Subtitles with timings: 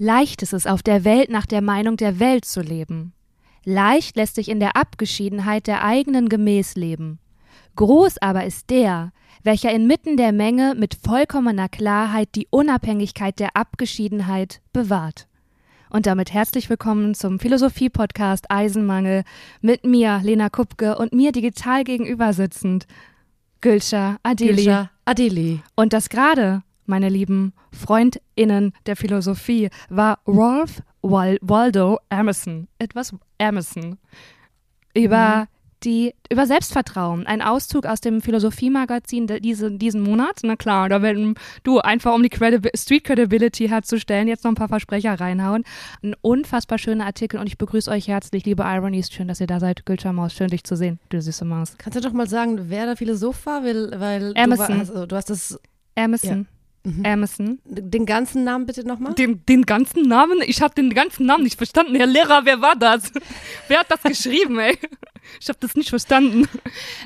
[0.00, 3.12] Leicht ist es auf der Welt nach der Meinung der Welt zu leben.
[3.64, 7.18] Leicht lässt sich in der Abgeschiedenheit der eigenen gemäß leben.
[7.74, 9.10] Groß aber ist der,
[9.42, 15.26] welcher inmitten der Menge mit vollkommener Klarheit die Unabhängigkeit der Abgeschiedenheit bewahrt.
[15.90, 19.24] Und damit herzlich willkommen zum Philosophie-Podcast Eisenmangel
[19.62, 22.86] mit mir, Lena Kupke, und mir digital gegenüber sitzend,
[23.60, 24.54] Gülscha Adeli.
[24.54, 25.60] Gülscha Adeli.
[25.74, 32.68] Und das gerade, meine lieben FreundInnen der Philosophie, war Rolf Wal Waldo Emerson.
[32.78, 33.98] Etwas Emerson.
[34.94, 35.46] Über Mhm.
[35.84, 37.24] die, über Selbstvertrauen.
[37.24, 40.40] Ein Auszug aus dem Philosophiemagazin diese, diesen Monat.
[40.42, 44.56] Na klar, da werden du einfach, um die Credibi Street Credibility herzustellen, jetzt noch ein
[44.56, 45.62] paar Versprecher reinhauen.
[46.02, 49.08] Ein unfassbar schöner Artikel und ich begrüße euch herzlich, liebe Ironies.
[49.10, 49.86] Schön, dass ihr da seid.
[49.86, 51.74] Gülscha Maus, schön dich zu sehen, du süße Maus.
[51.78, 53.62] Kannst du doch mal sagen, wer der Philosoph war?
[53.62, 54.66] Weil, weil Emerson.
[54.66, 55.60] Du, war, also, du hast das,
[55.94, 56.48] Emerson.
[56.96, 57.04] Mhm.
[57.04, 57.58] Emerson.
[57.64, 59.14] den ganzen Namen bitte nochmal?
[59.14, 60.40] Den, den ganzen Namen?
[60.44, 61.94] Ich habe den ganzen Namen nicht verstanden.
[61.96, 63.12] Herr Lehrer, wer war das?
[63.68, 64.78] wer hat das geschrieben, ey?
[65.40, 66.48] Ich habe das nicht verstanden.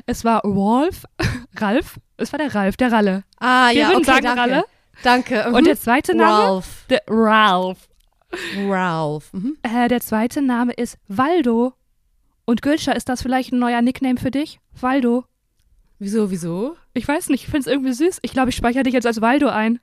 [0.05, 1.05] Es war Rolf,
[1.57, 3.23] Ralf, es war der Ralf, der Ralle.
[3.39, 4.41] Ah, Wir ja, würden okay, sagen danke.
[4.41, 4.63] Ralle.
[5.03, 5.47] Danke.
[5.47, 5.65] Und mhm.
[5.65, 6.43] der zweite Name?
[6.43, 6.85] Ralph.
[6.89, 7.89] Der Ralf.
[8.57, 9.33] Ralph.
[9.33, 9.57] Mhm.
[9.61, 11.73] Äh, der zweite Name ist Waldo.
[12.45, 14.59] Und Gülscha, ist das vielleicht ein neuer Nickname für dich?
[14.79, 15.25] Waldo.
[16.03, 16.75] Wieso, wieso?
[16.93, 18.19] Ich weiß nicht, ich finde es irgendwie süß.
[18.23, 19.79] Ich glaube, ich speichere dich jetzt als Waldo ein.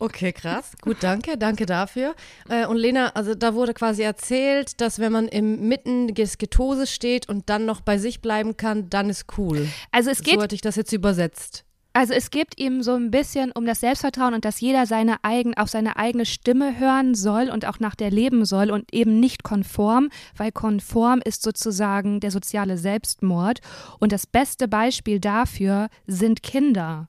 [0.00, 0.72] Okay, krass.
[0.80, 2.16] Gut, danke, danke dafür.
[2.48, 6.90] Äh, und Lena, also da wurde quasi erzählt, dass wenn man im Mitten des Getoses
[6.90, 9.68] steht und dann noch bei sich bleiben kann, dann ist cool.
[9.92, 11.64] Also es geht so hatte ich das jetzt übersetzt.
[11.96, 15.56] Also es geht ihm so ein bisschen um das Selbstvertrauen und dass jeder seine eigen,
[15.56, 19.44] auf seine eigene Stimme hören soll und auch nach der leben soll und eben nicht
[19.44, 23.60] konform, weil konform ist sozusagen der soziale Selbstmord.
[24.00, 27.08] Und das beste Beispiel dafür sind Kinder.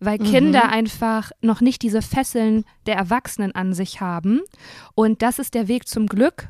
[0.00, 4.40] Weil Kinder einfach noch nicht diese Fesseln der Erwachsenen an sich haben.
[4.94, 6.48] Und das ist der Weg zum Glück,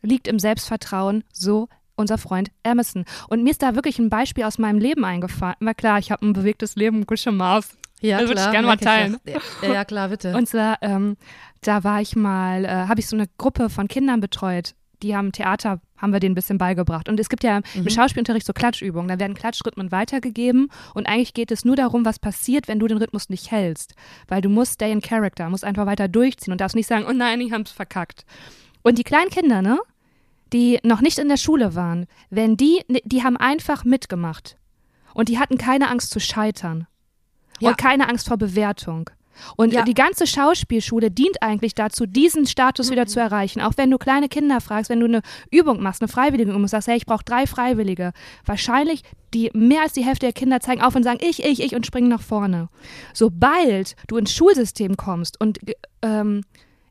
[0.00, 1.68] liegt im Selbstvertrauen, so
[1.98, 3.04] unser Freund Emerson.
[3.28, 5.56] Und mir ist da wirklich ein Beispiel aus meinem Leben eingefallen.
[5.60, 7.76] Na klar, ich habe ein bewegtes Leben, gute Maus.
[8.00, 9.16] Ja, Das würde ich gerne mal teilen.
[9.62, 10.36] Ja, ja, klar, bitte.
[10.36, 11.16] Und zwar, ähm,
[11.62, 14.74] da war ich mal, äh, habe ich so eine Gruppe von Kindern betreut.
[15.02, 17.08] Die haben Theater, haben wir denen ein bisschen beigebracht.
[17.08, 19.08] Und es gibt ja im Schauspielunterricht so Klatschübungen.
[19.08, 20.70] Da werden Klatschrhythmen weitergegeben.
[20.94, 23.94] Und eigentlich geht es nur darum, was passiert, wenn du den Rhythmus nicht hältst.
[24.26, 27.12] Weil du musst stay in character, musst einfach weiter durchziehen und darfst nicht sagen, oh
[27.12, 28.24] nein, ich hab's verkackt.
[28.82, 29.78] Und die kleinen Kinder, ne?
[30.52, 34.56] Die noch nicht in der Schule waren, wenn die, ne, die haben einfach mitgemacht.
[35.14, 36.86] Und die hatten keine Angst zu scheitern.
[37.60, 37.70] Ja.
[37.70, 39.10] Und keine Angst vor Bewertung.
[39.56, 39.82] Und Ja.
[39.82, 43.60] die ganze Schauspielschule dient eigentlich dazu, diesen Status wieder zu erreichen.
[43.60, 46.88] Auch wenn du kleine Kinder fragst, wenn du eine Übung machst, eine freiwillige Übung, sagst,
[46.88, 48.12] hey, ich brauche drei Freiwillige.
[48.44, 49.02] Wahrscheinlich
[49.34, 51.86] die mehr als die Hälfte der Kinder zeigen auf und sagen, ich, ich, ich und
[51.86, 52.68] springen nach vorne.
[53.12, 55.58] Sobald du ins Schulsystem kommst und
[56.02, 56.42] ähm,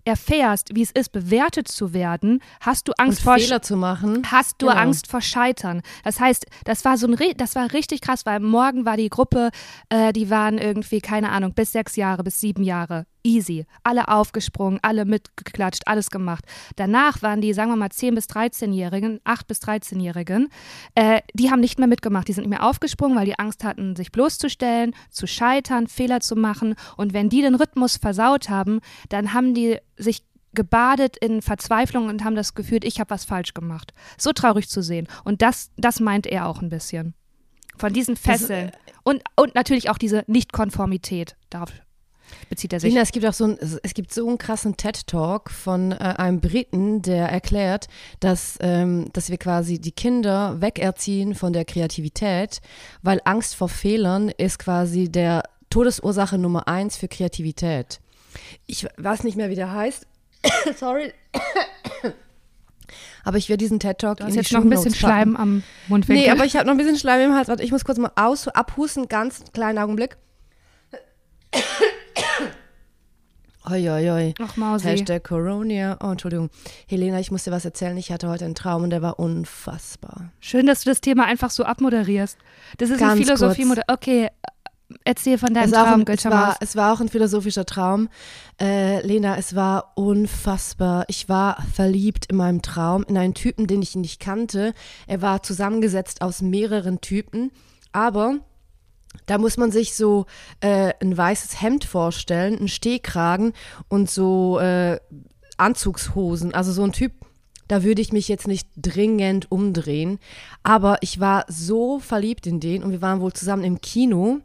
[0.07, 4.23] erfährst, wie es ist, bewertet zu werden, hast du Angst und vor Fehler zu machen.
[4.31, 4.79] hast du Genau.
[4.79, 5.81] Angst vor Scheitern.
[6.03, 9.49] Das heißt, das war so ein, das war richtig krass, weil morgen war die Gruppe,
[9.89, 13.05] äh, die waren irgendwie, keine Ahnung, bis sechs Jahre, bis sieben Jahre.
[13.23, 13.65] Easy.
[13.83, 16.45] Alle aufgesprungen, alle mitgeklatscht, alles gemacht.
[16.75, 20.49] Danach waren die, sagen wir mal, 10- bis 13-Jährigen, 8- bis 13-Jährigen,
[20.95, 22.27] äh, die haben nicht mehr mitgemacht.
[22.27, 26.35] Die sind nicht mehr aufgesprungen, weil die Angst hatten, sich bloßzustellen, zu scheitern, Fehler zu
[26.35, 26.75] machen.
[26.95, 28.79] Und wenn die den Rhythmus versaut haben,
[29.09, 30.23] dann haben die sich
[30.53, 33.93] gebadet in Verzweiflung und haben das Gefühl, ich habe was falsch gemacht.
[34.17, 35.07] So traurig zu sehen.
[35.23, 37.13] Und das, das meint er auch ein bisschen.
[37.77, 38.71] Von diesen Fesseln.
[39.03, 41.35] Und, und natürlich auch diese Nichtkonformität.
[41.49, 41.71] Darauf
[42.49, 42.89] bezieht er sich.
[42.89, 46.39] Lina, es gibt auch so ein, es gibt so einen krassen TED-Talk von äh, einem
[46.41, 47.87] Briten, der erklärt,
[48.19, 52.61] dass, ähm, dass wir quasi die Kinder wegerziehen von der Kreativität,
[53.01, 57.99] weil Angst vor Fehlern ist quasi der Todesursache Nummer eins für Kreativität.
[58.65, 60.07] Ich weiß nicht mehr, wie der heißt.
[60.77, 61.13] Sorry.
[63.23, 64.95] Aber ich werde diesen TED-Talk Du in hast jetzt noch ein bisschen.
[64.95, 66.23] Schleim am Mundwinkel.
[66.23, 67.49] Nee, aber ich habe noch ein bisschen Schleim im Hals.
[67.49, 70.15] Warte, ich muss kurz mal aus, abhusten, ganz kleinen Augenblick.
[73.69, 74.33] Oi, oi, oi.
[74.39, 74.85] Ach, Mausi.
[74.85, 75.97] Hashtag Corona.
[76.01, 76.49] Oh, Entschuldigung.
[76.87, 77.97] Helena, ich muss dir was erzählen.
[77.97, 80.31] Ich hatte heute einen Traum und der war unfassbar.
[80.39, 82.37] Schön, dass du das Thema einfach so abmoderierst.
[82.77, 83.79] Das ist ein Ganz philosophie kurz.
[83.87, 84.29] Okay,
[85.03, 88.07] erzähl von deinem Es, Traum, ein, es, war, es war auch ein philosophischer Traum.
[88.59, 91.03] Äh, Lena, es war unfassbar.
[91.09, 94.73] Ich war verliebt in meinem Traum, in einen Typen, den ich nicht kannte.
[95.07, 97.51] Er war zusammengesetzt aus mehreren Typen,
[97.91, 98.39] aber
[99.25, 100.25] da muss man sich so
[100.61, 103.53] äh, ein weißes Hemd vorstellen, einen Stehkragen
[103.89, 104.99] und so äh,
[105.57, 106.53] Anzugshosen.
[106.53, 107.11] Also so ein Typ,
[107.67, 110.19] da würde ich mich jetzt nicht dringend umdrehen.
[110.63, 114.39] Aber ich war so verliebt in den und wir waren wohl zusammen im Kino.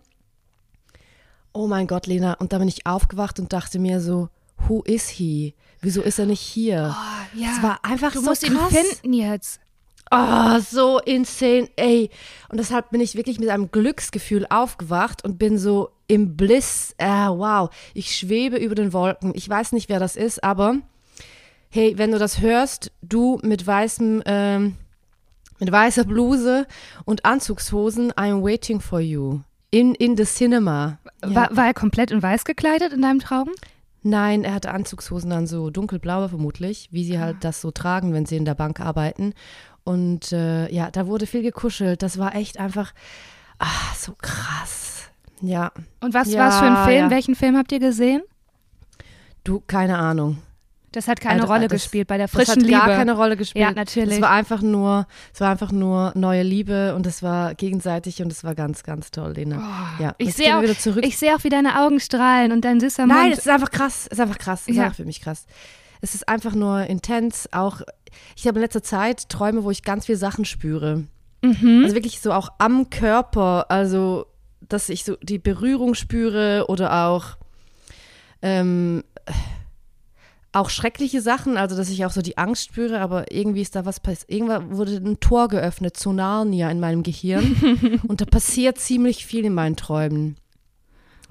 [1.53, 2.35] Oh mein Gott, Lena.
[2.35, 4.31] Und da bin ich aufgewacht und dachte mir so,
[4.69, 5.55] who is he?
[5.81, 6.95] Wieso ist er nicht hier?
[6.97, 7.49] Oh, ja.
[7.57, 8.73] Es war einfach du so musst krass.
[8.73, 9.61] ihn finden jetzt.
[10.15, 12.11] Oh, so insane, ey.
[12.51, 16.95] Und deshalb bin ich wirklich mit einem Glücksgefühl aufgewacht und bin so im Bliss.
[16.99, 19.33] Äh, wow, ich schwebe über den Wolken.
[19.35, 20.77] Ich weiß nicht, wer das ist, aber
[21.71, 24.77] hey, wenn du das hörst, du mit weißem, ähm,
[25.59, 26.67] mit weißer Bluse
[27.07, 29.41] und Anzugshosen, I'm waiting for you.
[29.71, 30.99] In, in the cinema.
[31.25, 31.35] Ja.
[31.35, 33.49] War, war er komplett in weiß gekleidet in deinem Traum?
[34.03, 38.27] Nein, er hatte Anzugshosen dann so dunkelblaue vermutlich, wie sie halt das so tragen, wenn
[38.27, 39.33] sie in der Bank arbeiten.
[39.85, 42.03] Und äh, ja, da wurde viel gekuschelt.
[42.03, 42.93] Das war echt einfach
[43.59, 45.11] ah, so krass.
[45.41, 45.73] Ja.
[46.01, 47.05] Und was Ja, war es für ein Film?
[47.05, 47.11] ja.
[47.11, 48.23] Welchen Film habt ihr gesehen?
[49.45, 50.39] Du, keine Ahnung.
[50.93, 52.73] Das hat keine Äh, Rolle das- gespielt bei der Das hat frischen Liebe.
[52.79, 53.65] gar keine Rolle gespielt.
[53.65, 54.17] Ja, natürlich.
[54.17, 58.31] Es war einfach nur, es war einfach nur neue Liebe und es war gegenseitig und
[58.31, 59.57] es war ganz, ganz toll, Lena.
[59.99, 61.05] ja, Oh, ich jetzt sehe auch, wieder zurück.
[61.07, 63.33] ich sehe auch, wie deine Augen strahlen und dein süßer Nein, Mund.
[63.33, 64.07] es ist einfach krass.
[64.07, 64.61] Es ist einfach krass.
[64.63, 64.85] Es ist Ja.
[64.85, 65.47] einfach für mich krass.
[66.01, 67.49] Es ist einfach nur intens.
[67.53, 67.81] Auch
[68.37, 71.05] ich habe in letzter Zeit Träume, wo ich ganz viele Sachen spüre.
[71.43, 71.81] Mhm.
[71.85, 73.67] Also wirklich so auch am Körper.
[73.71, 74.27] Also,
[74.61, 77.37] dass ich so die Berührung spüre oder auch
[78.43, 79.05] ähm,
[80.53, 83.87] auch schreckliche Sachen, also dass ich auch so die Angst spüre, aber irgendwie ist da
[83.87, 84.31] was passiert.
[84.31, 89.47] Irgendwann wurde ein Tor geöffnet zu Narnia in meinem Gehirn und da passiert ziemlich viel
[89.47, 90.37] in meinen Träumen.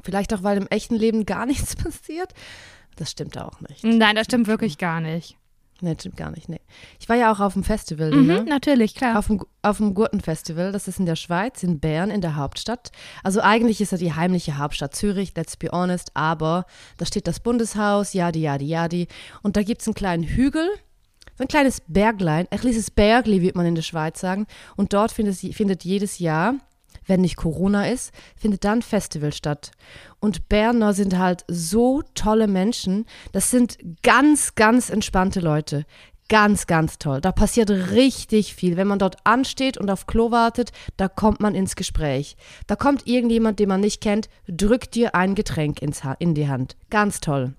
[0.03, 2.33] Vielleicht auch, weil im echten Leben gar nichts passiert.
[2.95, 3.83] Das stimmt auch nicht.
[3.83, 5.37] Nein, das stimmt wirklich gar nicht.
[5.83, 6.47] Nee, stimmt gar nicht.
[6.47, 6.61] Nee.
[6.99, 8.43] Ich war ja auch auf dem Festival, Mhm, ne?
[8.43, 9.17] natürlich, klar.
[9.17, 12.91] Auf dem, auf dem Gurtenfestival, das ist in der Schweiz, in Bern, in der Hauptstadt.
[13.23, 16.65] Also eigentlich ist ja die heimliche Hauptstadt Zürich, let's be honest, aber
[16.97, 19.07] da steht das Bundeshaus, jadi, jadi, jadi.
[19.41, 20.69] Und da gibt es einen kleinen Hügel,
[21.37, 24.45] so ein kleines Berglein, ein kleines Bergli, wird man in der Schweiz sagen.
[24.75, 26.53] Und dort findet, findet jedes Jahr,
[27.11, 29.71] wenn nicht Corona ist, findet dann ein Festival statt.
[30.21, 33.05] Und Berner sind halt so tolle Menschen.
[33.33, 35.85] Das sind ganz, ganz entspannte Leute.
[36.29, 37.19] Ganz, ganz toll.
[37.19, 38.77] Da passiert richtig viel.
[38.77, 42.37] Wenn man dort ansteht und auf Klo wartet, da kommt man ins Gespräch.
[42.67, 46.47] Da kommt irgendjemand, den man nicht kennt, drückt dir ein Getränk ins ha in die
[46.47, 46.77] Hand.
[46.89, 47.55] Ganz toll.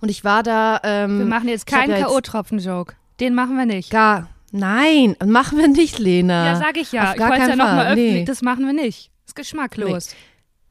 [0.00, 0.80] Und ich war da.
[0.84, 2.94] Ähm, wir machen jetzt keinen K.O.-Tropfen-Joke.
[3.18, 3.90] Den machen wir nicht.
[3.90, 4.28] Gar.
[4.50, 6.46] Nein, machen wir nicht, Lena.
[6.46, 7.08] ja, sag ich ja.
[7.08, 8.14] Auf Ich gar wollte es ja nochmal öffnen.
[8.14, 8.24] Nee.
[8.24, 9.10] Das machen wir nicht.
[9.26, 10.14] Ist geschmacklos.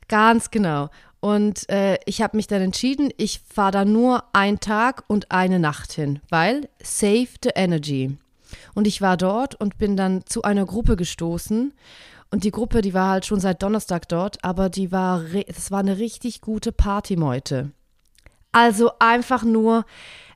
[0.08, 0.90] Ganz genau.
[1.20, 5.60] Und äh, ich habe mich dann entschieden, ich fahre da nur einen Tag und eine
[5.60, 8.18] Nacht hin, weil Save the Energy.
[8.74, 11.74] Und ich war dort und bin dann zu einer Gruppe gestoßen.
[12.30, 15.80] Und die Gruppe, die war halt schon seit Donnerstag dort, aber die war, das war
[15.80, 17.72] eine richtig gute Partymeute.
[18.52, 19.86] Also einfach nur,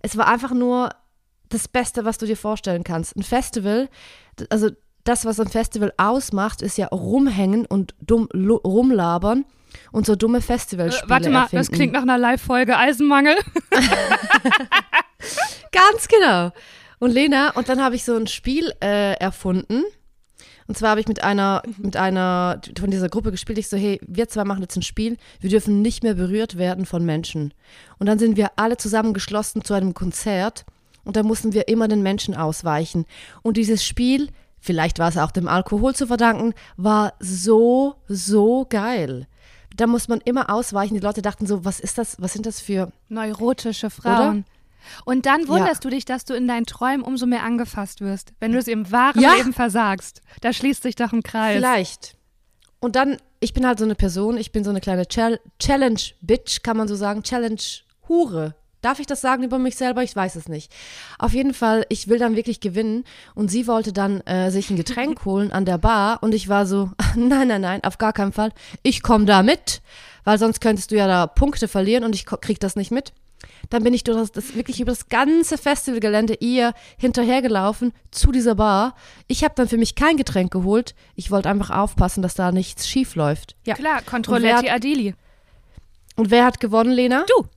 [0.02, 0.90] es war einfach nur
[1.52, 3.16] das Beste, was du dir vorstellen kannst.
[3.16, 3.90] Ein Festival,
[4.50, 4.70] also
[5.04, 9.46] das, was ein Festival ausmacht, ist ja rumhängen und dumm rumlabern
[9.92, 11.58] und so dumme Äh, Festivalspiele warte mal, erfinden.
[11.66, 13.36] das klingt nach einer Live-Folge Eisenmangel.
[15.72, 16.52] Ganz genau.
[17.00, 19.84] Und Lena, und dann habe ich so ein Spiel äh, erfunden.
[20.68, 23.58] Und zwar habe ich mit einer, mit einer von dieser Gruppe gespielt.
[23.58, 25.18] Ich so, hey, wir zwei machen jetzt ein Spiel.
[25.40, 27.54] Wir dürfen nicht mehr berührt werden von Menschen.
[27.98, 30.66] Und dann sind wir alle zusammengeschlossen zu einem Konzert.
[31.04, 33.06] Und da mussten wir immer den Menschen ausweichen.
[33.42, 39.28] Und dieses Spiel, vielleicht war es auch dem Alkohol zu verdanken, war so, so geil.
[39.76, 40.94] Da muss man immer ausweichen.
[40.96, 44.46] Die Leute dachten so, was ist das, was sind das für Neurotische Frauen.
[45.06, 45.48] Und dann Ja.
[45.48, 48.68] wunderst du dich, dass du in deinen Träumen umso mehr angefasst wirst, wenn du es
[48.68, 49.36] im wahren Ja.
[49.36, 50.22] Leben versagst.
[50.42, 51.56] Da schließt sich doch ein Kreis.
[51.56, 52.16] Vielleicht.
[52.80, 56.64] Und dann, ich bin halt so eine Person, ich bin so eine kleine Chal Challenge-Bitch,
[56.64, 58.56] kann man so sagen, Challenge-Hure.
[58.82, 60.02] Darf ich das sagen über mich selber?
[60.04, 60.74] Ich weiß es nicht.
[61.20, 63.04] Auf jeden Fall, ich will dann wirklich gewinnen.
[63.36, 66.24] Und sie wollte dann äh, sich ein Getränk holen an der Bar.
[66.24, 68.52] Und ich war so, nein, nein, nein, auf gar keinen Fall.
[68.82, 69.82] Ich komme da mit,
[70.24, 73.14] weil sonst könntest du ja da Punkte verlieren und ich krieg das nicht mit.
[73.70, 78.56] Dann bin ich durch das, das wirklich über das ganze Festivalgelände ihr hinterhergelaufen zu dieser
[78.56, 78.96] Bar.
[79.28, 80.96] Ich habe dann für mich kein Getränk geholt.
[81.16, 83.56] Ich wollte einfach aufpassen, dass da nichts schief läuft.
[83.66, 83.76] Ja.
[83.76, 85.16] Klar, Kontrolletti Adili.
[86.16, 87.26] Und wer hat gewonnen, Lena?
[87.28, 87.48] Du.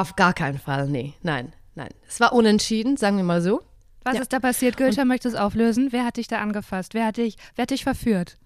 [0.00, 1.14] Auf gar keinen Fall, nee.
[1.22, 1.88] Nein, nein.
[2.08, 3.62] Es war unentschieden, sagen wir mal so.
[4.04, 4.22] Was Ja.
[4.22, 4.76] ist da passiert?
[4.76, 5.88] Goethe möchte es auflösen.
[5.90, 6.94] Wer hat dich da angefasst?
[6.94, 8.38] Wer hat dich, wer hat dich verführt?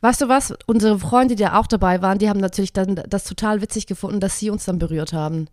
[0.00, 0.54] Weißt du was?
[0.66, 4.20] Unsere Freunde, die ja auch dabei waren, die haben natürlich dann das total witzig gefunden,
[4.20, 5.48] dass sie uns dann berührt haben.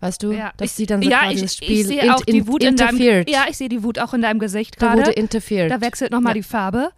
[0.00, 0.32] Weißt du?
[0.32, 2.46] dass ich, sie dann so ja, quasi ich, das Spiel ich sehe auch in- die
[2.46, 2.98] Wut in deinem.
[3.26, 5.12] Ja, ich sehe die Wut auch in deinem Gesicht Da wurde gerade.
[5.12, 5.70] interfered.
[5.72, 6.42] Da wechselt nochmal Ja.
[6.42, 6.90] die Farbe.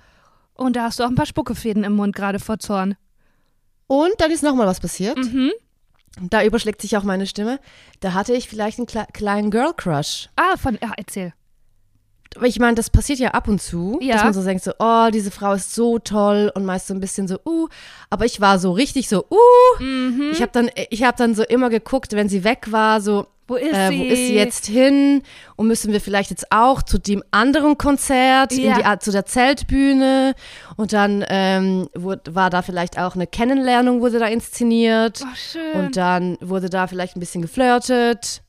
[0.55, 2.97] Und da hast du auch ein paar Spuckefäden im Mund gerade vor Zorn.
[3.87, 5.17] Und dann ist nochmal was passiert.
[5.17, 5.51] Mhm.
[6.21, 7.61] Da überschlägt sich auch meine Stimme.
[8.01, 10.29] Da hatte ich vielleicht einen kle kleinen Girl Crush.
[10.37, 11.33] Ah, von, ja, erzähl.
[12.43, 14.15] ich meine, das passiert ja ab und zu, Ja.
[14.15, 17.01] dass man so denkt, so, oh, diese Frau ist so toll und meist so ein
[17.01, 17.69] bisschen so, uh,
[18.09, 19.83] aber ich war so richtig so, uh.
[19.83, 20.31] Mhm.
[20.33, 23.57] Ich habe dann, ich habe dann so immer geguckt, wenn sie weg war, so, Wo
[23.57, 23.99] ist äh, sie?
[23.99, 25.23] wo ist sie jetzt hin?
[25.57, 28.77] Und müssen wir vielleicht jetzt auch zu dem anderen Konzert, Ja.
[28.79, 30.35] in die, zu der Zeltbühne?
[30.77, 35.21] Und dann ähm, wurde, war da vielleicht auch eine Kennenlernung, wurde da inszeniert.
[35.25, 35.73] Oh, schön.
[35.87, 38.43] Und dann wurde da vielleicht ein bisschen geflirtet.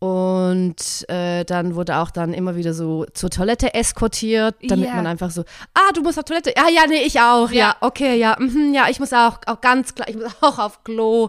[0.00, 0.76] Und
[1.08, 4.94] äh, dann wurde auch dann immer wieder so zur Toilette eskortiert, damit Ja.
[4.94, 5.42] man einfach so,
[5.74, 6.54] ah, du musst auf Toilette.
[6.56, 7.50] Ja, ja, nee, ich auch.
[7.50, 7.76] Ja, Ja.
[7.82, 11.28] okay, ja, mhm, ja, ich muss auch, auch ganz klar, ich muss auch auf Klo.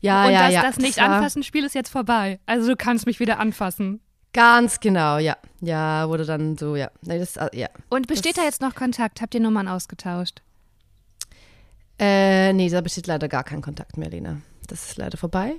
[0.00, 0.62] Ja, und ja, das, ja.
[0.62, 2.38] das nicht war anfassen Spiel ist jetzt vorbei.
[2.46, 4.00] Also du kannst mich wieder anfassen.
[4.32, 5.36] Ganz genau, ja.
[5.60, 6.90] Ja, wurde dann so, ja.
[7.02, 7.68] Das, äh, ja.
[7.88, 9.20] Und besteht Das- da jetzt noch Kontakt?
[9.20, 10.42] Habt ihr Nummern ausgetauscht?
[11.98, 14.38] Äh, nee, da besteht leider gar kein Kontakt mehr, Lena.
[14.68, 15.54] Das ist leider vorbei.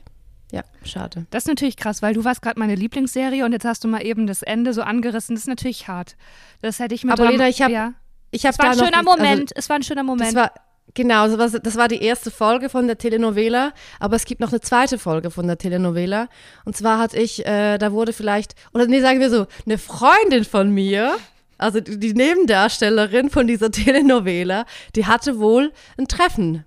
[0.52, 1.26] Ja, schade.
[1.30, 4.04] Das ist natürlich krass, weil du warst gerade meine Lieblingsserie und jetzt hast du mal
[4.06, 5.36] eben das Ende so angerissen.
[5.36, 6.16] Das ist natürlich hart.
[6.62, 7.94] Das hätte ich mit Aber Lena, ich hab- ja.
[8.32, 9.52] Ich habe Es war da ein noch schöner nicht- also, Moment.
[9.56, 10.30] es war ein schöner Moment.
[10.30, 10.52] Das war,
[10.94, 14.52] genau, das war, das war die erste Folge von der Telenovela, aber es gibt noch
[14.52, 16.28] eine zweite Folge von der Telenovela.
[16.66, 20.46] Und zwar hatte ich, äh, da wurde vielleicht, oder nee, sagen wir so, eine Freundin
[20.46, 21.16] von mir,
[21.58, 24.66] also die, die Nebendarstellerin von dieser Telenovela,
[24.96, 26.66] die hatte wohl ein Treffen.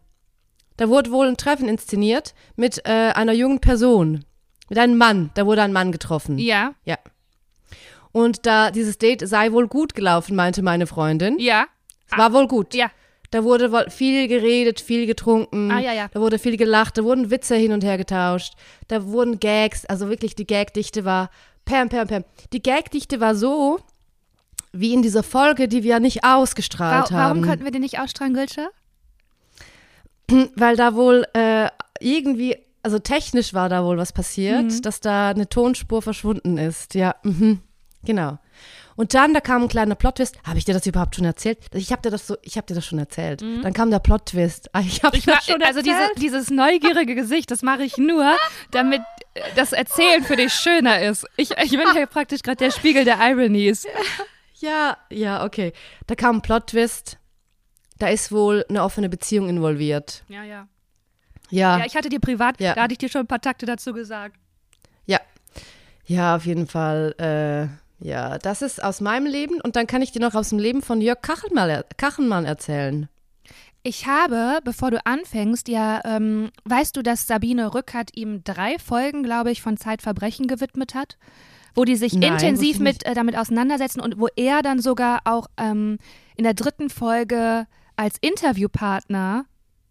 [0.76, 4.25] Da wurde wohl ein Treffen inszeniert mit äh, einer jungen Person,
[4.69, 5.31] mit einem Mann.
[5.35, 6.38] Da wurde ein Mann getroffen.
[6.38, 6.99] ja, Ja.
[8.12, 11.38] Und da dieses Date sei wohl gut gelaufen, meinte meine Freundin.
[11.38, 11.67] ja,
[12.14, 12.75] war wohl gut.
[12.75, 12.91] ja.
[13.32, 15.70] Da wurde viel geredet, viel getrunken.
[15.72, 16.08] Ah, ja, ja.
[16.12, 18.52] Da wurde viel gelacht, da wurden Witze hin und her getauscht.
[18.88, 21.30] Da wurden Gags, also wirklich die Gagdichte war
[21.64, 22.24] pam, pam, pam.
[22.52, 23.80] Die Gagdichte war so,
[24.72, 27.42] wie in dieser Folge, die wir nicht Wa ausgestrahlt warum haben.
[27.42, 28.68] konnten wir den nicht ausstrahlen, Gülscha?
[30.56, 31.68] Weil da wohl äh,
[32.00, 34.82] irgendwie, also technisch war da wohl was passiert, Mhm.
[34.82, 36.94] dass da eine Tonspur verschwunden ist.
[36.94, 37.60] Ja, mhm,
[38.04, 38.38] genau.
[38.96, 40.38] Und dann, da kam ein kleiner Plot-Twist.
[40.44, 41.58] Habe ich dir das überhaupt schon erzählt?
[41.75, 43.40] Ich habe dir das so, ich habe dir das schon erzählt.
[43.40, 44.70] Dann kam der Plot-Twist.
[44.75, 45.22] Ah, Ich habe Mhm.
[45.26, 46.11] Das schon also erzählt.
[46.16, 48.37] diese, dieses neugierige Gesicht, das mache ich nur,
[48.70, 49.00] damit
[49.56, 51.26] das Erzählen für dich schöner ist.
[51.37, 53.87] Ich, ich bin hier praktisch gerade der Spiegel der Ironies.
[54.56, 55.72] Ja, ja, okay.
[56.06, 57.18] Da kam ein Plot-Twist.
[57.99, 60.25] Da ist wohl eine offene Beziehung involviert.
[60.28, 60.68] Ja, ja.
[61.50, 62.75] Ja, Ja, ich hatte dir privat, Ja.
[62.75, 64.37] da hatte ich dir schon ein paar Takte dazu gesagt.
[65.06, 65.20] ja.
[66.04, 67.14] Ja, auf jeden Fall.
[67.18, 69.61] Äh, ja, das ist aus meinem Leben.
[69.61, 73.09] Und dann kann ich dir noch aus dem Leben von Jörg Kachelmann, Kachelmann erzählen.
[73.85, 79.23] Ich habe, bevor du anfängst, ja, ähm, weißt du, dass Sabine Rückert ihm drei Folgen,
[79.25, 81.18] glaube ich, von Zeitverbrechen gewidmet hat?
[81.75, 85.49] Wo die sich Nein, intensiv mit äh, damit auseinandersetzen und wo er dann sogar auch
[85.56, 85.99] ähm,
[86.37, 87.66] in der dritten Folge
[87.97, 89.47] als Interviewpartner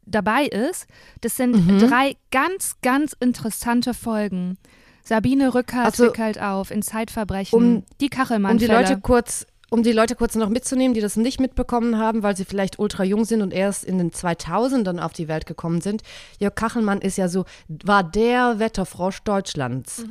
[0.06, 0.88] dabei ist.
[1.22, 1.80] Das sind Mhm.
[1.80, 4.58] drei ganz, ganz interessante Folgen.
[5.04, 7.58] Sabine Rückert Also, wickelt auf in Zeitverbrechen.
[7.58, 8.54] um- die Kachelmann.
[8.54, 12.24] Um die Leute kurz, um die Leute kurz noch mitzunehmen, die das nicht mitbekommen haben,
[12.24, 15.82] weil sie vielleicht ultra jung sind und erst in den 2000ern auf die Welt gekommen
[15.82, 16.04] sind.
[16.40, 20.04] Jörg Kachelmann ist ja so, war der Wetterfrosch Deutschlands.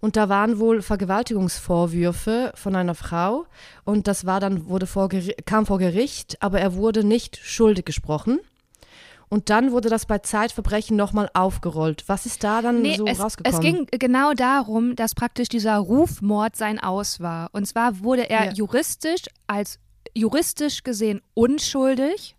[0.00, 3.46] Und da waren wohl Vergewaltigungsvorwürfe von einer Frau
[3.84, 5.08] und das war dann, wurde vor,
[5.46, 8.38] kam vor Gericht, aber er wurde nicht schuldig gesprochen.
[9.34, 12.04] Und dann wurde das bei Zeitverbrechen nochmal aufgerollt.
[12.06, 13.52] Was ist da dann Nee, so es, rausgekommen?
[13.52, 17.48] es ging genau darum, dass praktisch dieser Rufmord sein Aus war.
[17.50, 18.52] Und zwar wurde er Ja.
[18.52, 19.80] juristisch als
[20.14, 22.36] juristisch gesehen unschuldig.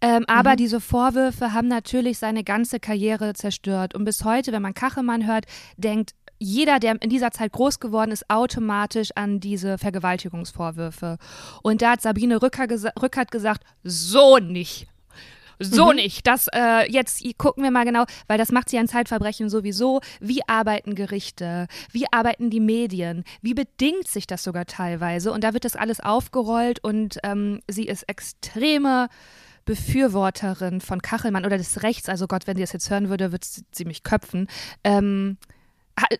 [0.00, 0.56] Ähm, aber Mhm.
[0.56, 3.94] diese Vorwürfe haben natürlich seine ganze Karriere zerstört.
[3.94, 5.44] Und bis heute, wenn man Kachelmann hört,
[5.76, 11.18] denkt jeder, der in dieser Zeit groß geworden ist, automatisch an diese Vergewaltigungsvorwürfe.
[11.62, 14.88] Und da hat Sabine Rücker gesa Rückert gesagt, so nicht.
[15.58, 15.96] So Mhm.
[15.96, 16.26] nicht.
[16.26, 20.00] Das äh, jetzt gucken wir mal genau, weil das macht sie an Zeitverbrechen sowieso.
[20.20, 21.66] Wie arbeiten Gerichte?
[21.92, 23.24] Wie arbeiten die Medien?
[23.42, 25.32] Wie bedingt sich das sogar teilweise?
[25.32, 29.08] Und da wird das alles aufgerollt und ähm, sie ist extreme
[29.64, 32.08] Befürworterin von Kachelmann oder des Rechts.
[32.08, 34.48] Also Gott, wenn sie das jetzt hören würde, würde sie, mich köpfen.
[34.82, 35.36] Ähm,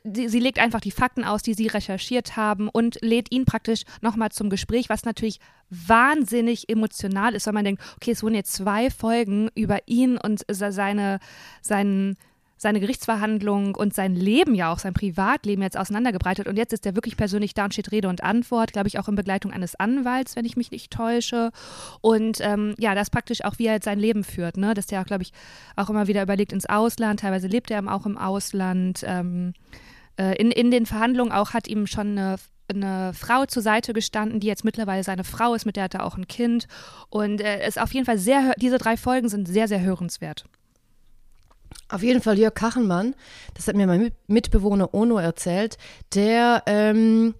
[0.05, 4.31] sie, legt einfach die Fakten aus, die sie recherchiert haben und lädt ihn praktisch nochmal
[4.31, 5.41] zum Gespräch, was natürlich
[5.71, 10.45] wahnsinnig emotional ist, weil man denkt, okay, es wurden jetzt zwei Folgen über ihn und
[10.51, 11.19] se- seine,
[11.61, 12.17] seinen,
[12.65, 16.49] seine Gerichtsverhandlung und sein Leben ja auch, sein Privatleben jetzt auseinandergebreitet.
[16.49, 19.07] Und jetzt ist er wirklich persönlich da und steht Rede und Antwort, glaube ich auch
[19.07, 21.51] in Begleitung eines Anwalts, wenn ich mich nicht täusche.
[22.01, 25.03] Und ähm, ja, das praktisch auch, wie er jetzt sein Leben führt, ne, dass der
[25.03, 25.33] auch, glaube ich,
[25.77, 29.53] auch immer wieder überlegt ins Ausland, teilweise lebt er auch im Ausland, ähm,
[30.19, 32.37] äh, in, in den Verhandlungen auch hat ihm schon eine,
[32.73, 36.07] eine Frau zur Seite gestanden, die jetzt mittlerweile seine Frau ist, mit der hat er
[36.07, 36.67] auch ein Kind.
[37.11, 40.47] Und äh, ist auf jeden Fall sehr, diese drei Folgen sind sehr, sehr hörenswert.
[41.91, 43.15] Auf jeden Fall Jörg Kachelmann,
[43.55, 45.77] das hat mir mein Mitbewohner Ono erzählt,
[46.15, 47.35] der, ähm,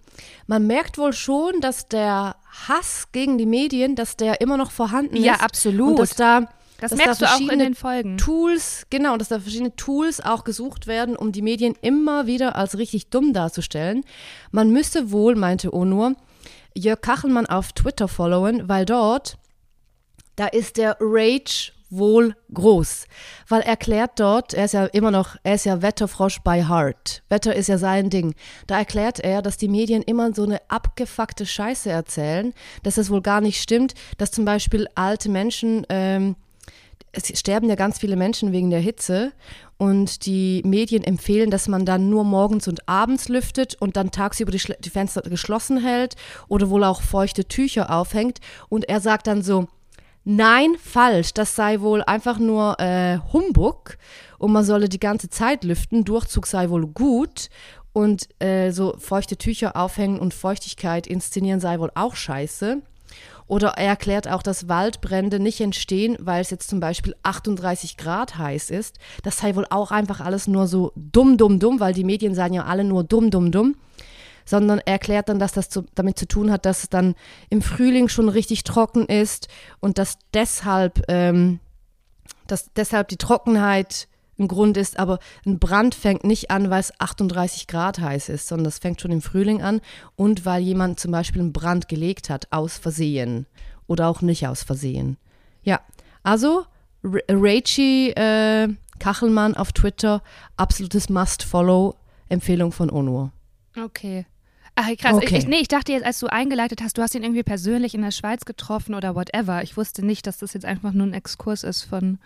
[0.47, 2.35] man merkt wohl schon, dass der
[2.67, 5.41] Hass gegen die Medien, dass der immer noch vorhanden Ja, ist.
[5.41, 5.89] absolut.
[5.91, 6.41] Und dass da,
[6.79, 8.17] Das dass merkst da du auch in verschiedene den Folgen.
[8.17, 12.77] Tools, genau, dass da verschiedene Tools auch gesucht werden, um die Medien immer wieder als
[12.77, 14.03] richtig dumm darzustellen.
[14.51, 16.13] Man müsste wohl, meinte Onur,
[16.75, 19.37] Jörg Kachelmann auf Twitter followen, weil dort,
[20.35, 23.05] da ist der Rage wohl groß.
[23.47, 27.23] Weil er erklärt dort, er ist ja immer noch, er ist ja Wetterfrosch by heart.
[27.29, 28.35] Wetter ist ja sein Ding.
[28.67, 33.21] Da erklärt er, dass die Medien immer so eine abgefuckte Scheiße erzählen, dass es wohl
[33.21, 36.35] gar nicht stimmt, dass zum Beispiel alte Menschen, ähm,
[37.11, 39.31] es sterben ja ganz viele Menschen wegen der Hitze
[39.77, 44.51] und die Medien empfehlen, dass man dann nur morgens und abends lüftet und dann tagsüber
[44.51, 46.15] die, die Fenster geschlossen hält
[46.47, 48.39] oder wohl auch feuchte Tücher aufhängt.
[48.69, 49.67] Und er sagt dann so,
[50.25, 53.97] nein, falsch, das sei wohl einfach nur äh, Humbug
[54.37, 57.49] und man solle die ganze Zeit lüften, Durchzug sei wohl gut
[57.93, 62.81] und äh, so feuchte Tücher aufhängen und Feuchtigkeit inszenieren sei wohl auch scheiße.
[63.47, 68.37] Oder er erklärt auch, dass Waldbrände nicht entstehen, weil es jetzt zum Beispiel 38 Grad
[68.37, 68.97] heiß ist.
[69.23, 72.55] Das sei wohl auch einfach alles nur so dumm, dumm, dumm, weil die Medien sagen
[72.55, 73.75] ja alle nur dumm, dumm, dumm.
[74.45, 77.15] Sondern er erklärt dann, dass das zu, damit zu tun hat, dass es dann
[77.49, 79.47] im Frühling schon richtig trocken ist
[79.79, 81.59] und dass deshalb, ähm,
[82.47, 86.91] dass deshalb die Trockenheit ein Grund ist, aber ein Brand fängt nicht an, weil es
[86.99, 89.79] 38 Grad heiß ist, sondern das fängt schon im Frühling an
[90.17, 93.45] und weil jemand zum Beispiel einen Brand gelegt hat, aus Versehen
[93.87, 95.17] oder auch nicht aus Versehen.
[95.63, 95.79] Ja,
[96.21, 96.65] also
[97.01, 98.67] R- Rachie äh,
[98.99, 100.21] Kachelmann auf Twitter,
[100.57, 101.95] absolutes Must-Follow,
[102.27, 103.31] Empfehlung von Onur.
[103.81, 104.25] Okay.
[104.75, 105.15] Ach, krass.
[105.15, 105.25] Okay.
[105.25, 107.95] Ich, ich, nee, ich dachte jetzt, als du eingeleitet hast, du hast ihn irgendwie persönlich
[107.95, 109.63] in der Schweiz getroffen oder whatever.
[109.63, 112.19] Ich wusste nicht, dass das jetzt einfach nur ein Exkurs ist von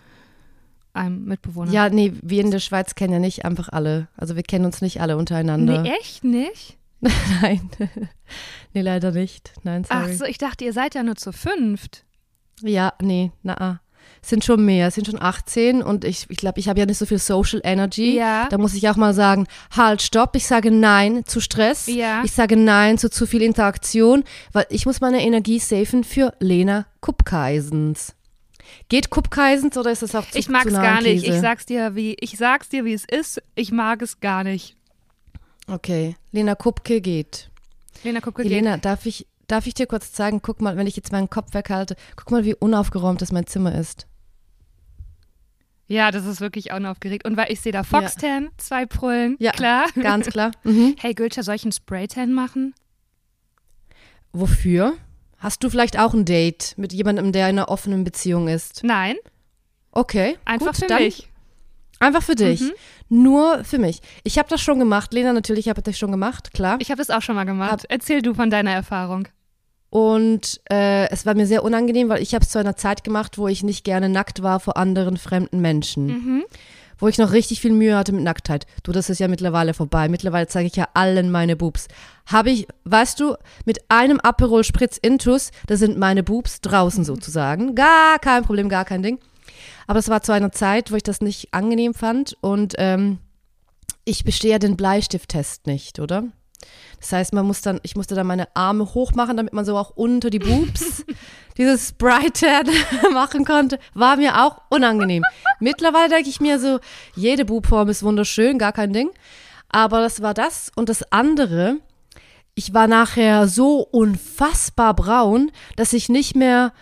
[0.92, 1.70] einem Mitbewohner.
[1.70, 4.08] Ja, nee, wir in der Schweiz kennen ja nicht einfach alle.
[4.16, 5.82] Also wir kennen uns nicht alle untereinander.
[5.82, 6.76] Nee, echt nicht?
[7.40, 7.70] Nein.
[8.74, 9.52] nee, leider nicht.
[9.62, 10.16] Nein, Ach sorry.
[10.16, 12.04] so, ich dachte, ihr seid ja nur zu fünft.
[12.62, 13.80] Ja, nee, na.
[14.22, 16.80] Es sind schon mehr, es sind schon 18 und ich glaube, ich, glaub, ich habe
[16.80, 18.16] ja nicht so viel Social Energy.
[18.16, 18.48] Ja.
[18.48, 21.86] Da muss ich auch mal sagen, halt, stopp, ich sage Nein zu Stress.
[21.86, 22.22] Ja.
[22.24, 26.86] Ich sage Nein zu zu viel Interaktion, weil ich muss meine Energie safen für Lena
[27.00, 28.14] Kupkaisens.
[28.88, 31.26] Geht Kupkaisens oder ist das auch zu Ich zu nah gar nicht.
[31.26, 33.42] Ich sag's dir, wie ich sag's dir, wie es ist.
[33.54, 34.76] Ich mag es gar nicht.
[35.66, 37.50] Okay, Lena Kupke geht.
[38.02, 38.48] Lena, guck geht.
[38.48, 41.54] Lena, darf ich, darf ich dir kurz zeigen, guck mal, wenn ich jetzt meinen Kopf
[41.54, 44.06] weghalte, guck mal, wie unaufgeräumt das mein Zimmer ist.
[45.86, 47.24] Ja, das ist wirklich unaufgeregt.
[47.26, 49.86] Und weil ich sehe da Foxtan, zwei Prullen, Ja, klar.
[50.00, 50.52] Ganz klar.
[50.62, 50.94] Mhm.
[50.98, 52.74] Hey, Gülscha, soll ich einen Spraytan machen?
[54.32, 54.92] Wofür?
[55.38, 58.84] Hast du vielleicht auch ein Date mit jemandem, der in einer offenen Beziehung ist?
[58.84, 59.16] Nein,
[59.92, 60.38] Okay.
[60.44, 61.28] einfach gut, für dann mich.
[61.98, 62.60] Einfach für dich.
[62.60, 62.72] Mhm.
[63.08, 64.00] Nur für mich.
[64.22, 65.12] Ich habe das schon gemacht.
[65.12, 66.76] Lena, natürlich habe ich das schon gemacht, klar.
[66.80, 67.84] Ich habe das auch schon mal gemacht.
[67.88, 69.26] Erzähl du von deiner Erfahrung.
[69.90, 73.38] Und äh, es war mir sehr unangenehm, weil ich habe es zu einer Zeit gemacht,
[73.38, 76.06] wo ich nicht gerne nackt war vor anderen fremden Menschen.
[76.06, 76.44] Mhm.
[76.98, 78.66] Wo ich noch richtig viel Mühe hatte mit Nacktheit.
[78.82, 80.08] Du, das ist ja mittlerweile vorbei.
[80.08, 81.88] Mittlerweile zeige ich ja allen meine Boobs.
[82.26, 87.74] Habe ich, weißt du, mit einem Aperol Spritz Intus, da sind meine Boobs draußen sozusagen.
[87.74, 89.18] Gar kein Problem, gar kein Ding.
[89.86, 93.18] Aber es war zu einer Zeit, wo ich das nicht angenehm fand und ähm,
[94.04, 96.24] ich bestehe ja den Bleistifttest nicht, oder?
[97.00, 99.90] Das heißt, man muss dann, ich musste dann meine Arme hochmachen, damit man so auch
[99.90, 101.04] unter die Boobs
[101.56, 102.46] dieses Sprite
[103.12, 103.78] machen konnte.
[103.94, 105.24] War mir auch unangenehm.
[105.60, 106.78] Mittlerweile denke ich mir so,
[107.14, 109.10] jede Boobform ist wunderschön, gar kein Ding.
[109.70, 110.70] Aber das war das.
[110.74, 111.76] Und das andere,
[112.54, 116.72] ich war nachher so unfassbar braun, dass ich nicht mehr,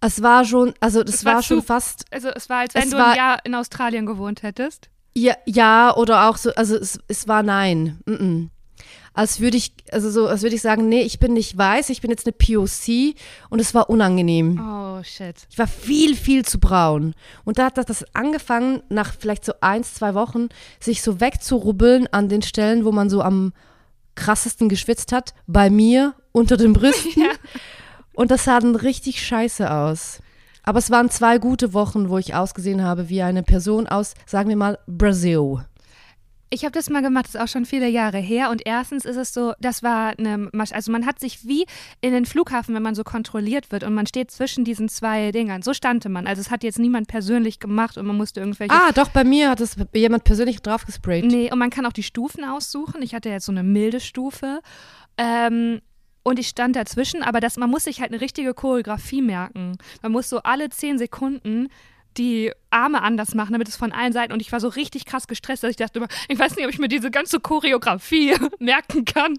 [0.00, 2.90] es war schon, also das Es war war, schon fast Also es war, als wenn
[2.90, 4.90] du war- ein Jahr in Australien gewohnt hättest.
[5.14, 8.00] Ja, ja, oder auch so, also es, es war nein.
[8.06, 8.48] Mm -mm.
[9.14, 12.00] Als würde ich, also so, als würde ich sagen, nee, ich bin nicht weiß, ich
[12.00, 13.14] bin jetzt eine POC
[13.50, 14.58] und es war unangenehm.
[14.58, 15.36] Oh, shit.
[15.50, 17.14] Ich war viel, viel zu braun.
[17.44, 20.48] Und da hat das- das angefangen, nach vielleicht so eins, zwei Wochen,
[20.80, 23.52] sich so wegzurubbeln an den Stellen, wo man so am
[24.14, 25.34] krassesten geschwitzt hat.
[25.46, 27.12] Bei mir, unter den Brüsten.
[27.22, 27.30] Ja.
[28.14, 30.20] Und das sah dann richtig scheiße aus.
[30.64, 34.48] Aber es waren zwei gute Wochen, wo ich ausgesehen habe wie eine Person aus, sagen
[34.48, 35.64] wir mal, Brasil.
[36.52, 38.50] Ich habe das mal gemacht, das ist auch schon viele Jahre her.
[38.50, 41.64] Und erstens ist es so, das war eine Masch also man hat sich wie
[42.02, 45.62] in den Flughafen, wenn man so kontrolliert wird und man steht zwischen diesen zwei Dingern.
[45.62, 46.26] So stande man.
[46.26, 48.74] Also es hat jetzt niemand persönlich gemacht und man musste irgendwelche.
[48.74, 51.24] Ah, doch, bei mir hat es jemand persönlich draufgesprayt.
[51.24, 53.00] Nee, und man kann auch die Stufen aussuchen.
[53.00, 54.60] Ich hatte jetzt so eine milde Stufe.
[55.16, 55.80] Ähm,
[56.22, 59.78] und ich stand dazwischen, aber das, man muss sich halt eine richtige Choreografie merken.
[60.02, 61.68] Man muss so alle zehn Sekunden
[62.18, 64.32] die Arme anders machen, damit es von allen Seiten.
[64.32, 66.72] Und ich war so richtig krass gestresst, dass ich dachte immer, ich weiß nicht, ob
[66.72, 69.36] ich mir diese ganze Choreografie merken kann.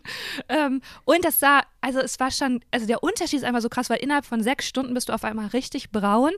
[0.49, 3.89] Ähm, und das sah, also es war schon, also der Unterschied ist einfach so krass,
[3.89, 6.31] weil innerhalb von sechs Stunden bist du auf einmal richtig braun.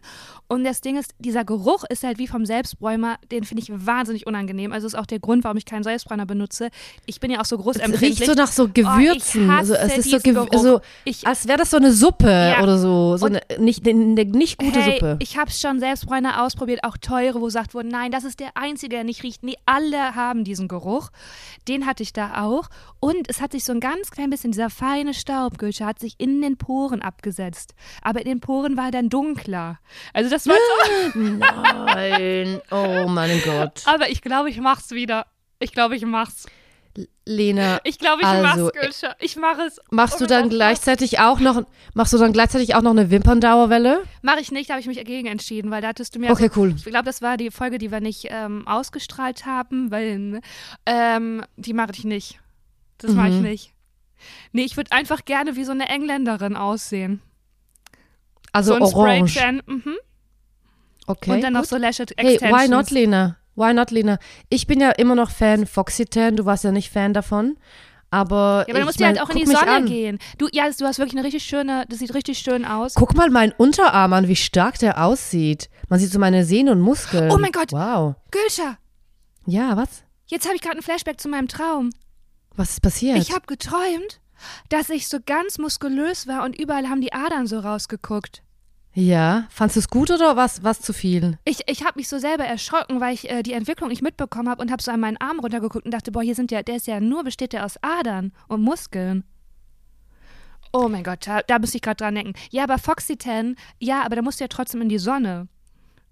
[0.47, 4.25] Und das Ding ist, dieser Geruch ist halt wie vom Selbstbräumer, den finde ich wahnsinnig
[4.27, 4.71] unangenehm.
[4.71, 6.69] Also ist auch der Grund, warum ich keinen Selbstbräuner benutze.
[7.05, 9.49] Ich bin ja auch so groß Es riecht so nach so Gewürzen.
[9.49, 10.61] Oh, also es ist so, gew Geruch.
[10.63, 12.63] so Ich- als wäre das so eine Suppe Ja.
[12.63, 13.17] oder so.
[13.17, 15.17] So Und- eine nicht, eine nicht gute hey, Suppe.
[15.19, 18.95] Ich habe schon Selbstbräuner ausprobiert, auch teure, wo gesagt wurde, nein, das ist der einzige,
[18.95, 19.43] der nicht riecht.
[19.43, 21.09] Nee, alle haben diesen Geruch.
[21.67, 22.69] Den hatte ich da auch.
[22.99, 26.41] Und es hat sich so ein ganz klein bisschen, dieser feine Staubgülscher hat sich in
[26.41, 27.73] den Poren abgesetzt.
[28.01, 29.79] Aber in den Poren war er dann dunkler.
[30.13, 30.55] Also das war
[31.13, 32.61] so, Nein.
[32.71, 33.83] Oh mein Gott.
[33.85, 35.25] aber ich glaube, ich mach's wieder.
[35.59, 36.45] Ich glaube, ich mach's.
[37.25, 39.15] Lena, Ich glaube, ich Also, Gülscher.
[39.19, 39.81] Ich mache es.
[39.91, 44.03] machst du Oh dann gleichzeitig auch noch machst du dann gleichzeitig auch noch eine Wimperndauerwelle?
[44.21, 46.49] Mache ich nicht, da habe ich mich dagegen entschieden, weil da hattest du mir Okay,
[46.55, 46.73] cool.
[46.77, 50.39] Ich glaube, das war die Folge, die wir nicht ähm, ausgestrahlt haben, weil
[50.85, 52.39] ähm, die mache ich nicht.
[52.99, 53.41] Das mache ich Mhm.
[53.41, 53.73] nicht.
[54.53, 57.21] Nee, ich würde einfach gerne wie so eine Engländerin aussehen.
[58.53, 59.61] Also so ein orange.
[59.65, 59.95] Mhm.
[61.07, 61.31] Okay.
[61.31, 61.69] und dann noch gut.
[61.69, 62.05] so Lash Hey,
[62.35, 62.51] Extensions.
[62.63, 63.37] why not, Lena?
[63.55, 64.17] Why not, Lena?
[64.49, 66.35] Ich bin ja immer noch Fan Foxytan.
[66.35, 67.57] Du warst ja nicht Fan davon.
[68.11, 69.85] Aber, Ja, aber du musst ja halt auch in die Sonne an.
[69.87, 70.19] gehen.
[70.37, 72.93] Du, ja, du hast wirklich eine richtig schöne, das sieht richtig schön aus.
[72.95, 75.69] Guck mal meinen Unterarm an, wie stark der aussieht.
[75.89, 77.31] Man sieht so meine Sehnen und Muskeln.
[77.31, 77.71] Oh mein Gott.
[77.73, 78.15] Wow.
[78.31, 78.77] Gülscha,
[79.45, 80.03] Ja, was?
[80.27, 81.89] jetzt habe ich gerade ein Flashback zu meinem Traum.
[82.55, 83.17] Was ist passiert?
[83.17, 84.21] Ich habe geträumt,
[84.69, 88.43] dass ich so ganz muskulös war und überall haben die Adern so rausgeguckt.
[88.95, 91.37] Ja, fandst du es gut oder was was zu viel?
[91.43, 94.61] Ich, ich habe mich so selber erschrocken, weil ich äh, die Entwicklung nicht mitbekommen habe
[94.61, 96.87] und habe so an meinen Arm runtergeguckt und dachte, boah, hier sind ja, der ist
[96.87, 99.25] ja nur, besteht der aus Adern und Muskeln.
[100.71, 102.33] Oh mein Gott, da, da müsste ich gerade dran denken.
[102.51, 105.47] Ja, aber Foxytan, ja, aber da musst du ja trotzdem in die Sonne.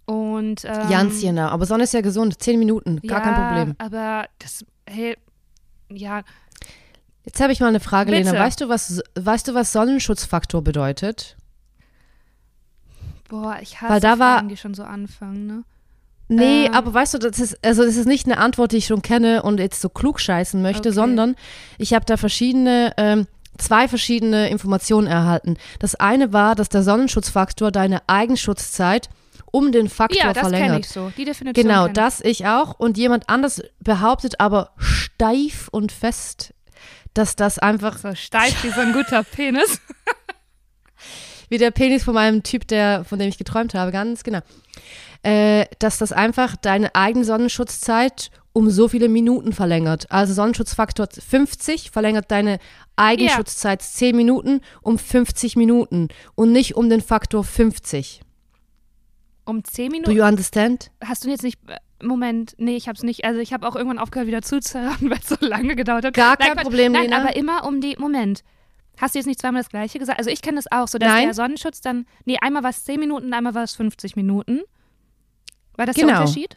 [0.05, 1.47] Und ähm, Ganz genau.
[1.47, 2.41] Aber Sonne ist ja gesund.
[2.41, 3.75] Zehn Minuten, gar ja, kein Problem.
[3.77, 5.17] Aber das, hey,
[5.89, 6.23] ja,
[7.25, 8.31] Jetzt habe ich mal eine Frage, Bitte.
[8.31, 8.39] Lena.
[8.39, 11.37] Weißt du, was, weißt du, was Sonnenschutzfaktor bedeutet?
[13.29, 15.63] Boah, ich hasse Weil da war- Fragen, die schon so anfangen, ne?
[16.29, 16.73] Nee, Ähm.
[16.73, 19.43] aber weißt du, das ist, also das ist nicht eine Antwort, die ich schon kenne
[19.43, 20.95] und jetzt so klug scheißen möchte, Okay.
[20.95, 21.35] sondern
[21.77, 25.57] ich habe da verschiedene, ähm, zwei verschiedene Informationen erhalten.
[25.79, 29.09] Das eine war, dass der Sonnenschutzfaktor deine Eigenschutzzeit
[29.51, 30.79] um den Faktor Ja, das verlängert.
[30.85, 31.11] ich so.
[31.17, 32.79] Die Definition Genau, das ich auch.
[32.79, 36.53] Und jemand anders behauptet aber steif und fest,
[37.13, 39.79] dass das einfach So steif wie so ein guter Penis.
[41.53, 44.39] wie der Penis von meinem Typ, der, von dem ich geträumt habe, ganz genau.
[45.21, 50.11] Äh, dass das einfach deine eigene Sonnenschutzzeit um so viele Minuten verlängert.
[50.11, 52.57] Also Sonnenschutzfaktor 50 verlängert deine
[52.95, 58.21] Eigenschutzzeit 10 Minuten um 50 Minuten und nicht um den Faktor 50.
[59.45, 60.11] Um zehn Do Minuten.
[60.11, 60.89] you understand?
[61.03, 61.59] Hast du jetzt nicht.
[61.67, 63.25] äh, Moment, nee, ich hab's nicht.
[63.25, 66.13] Also ich habe auch irgendwann aufgehört, wieder zuzuhören, weil es so lange gedauert hat.
[66.13, 66.63] Gar Nein, kein Quatsch.
[66.63, 67.21] Problem, Nein, Lena.
[67.21, 67.95] aber immer um die.
[67.97, 68.43] Moment.
[68.99, 70.19] Hast du jetzt nicht zweimal das Gleiche gesagt?
[70.19, 71.25] Also ich kenne das auch, so dass Nein.
[71.25, 72.05] der Sonnenschutz dann.
[72.25, 74.61] Nee, einmal war es 10 Minuten, einmal war es 50 Minuten.
[75.75, 76.19] War das der Genau.
[76.21, 76.55] Unterschied?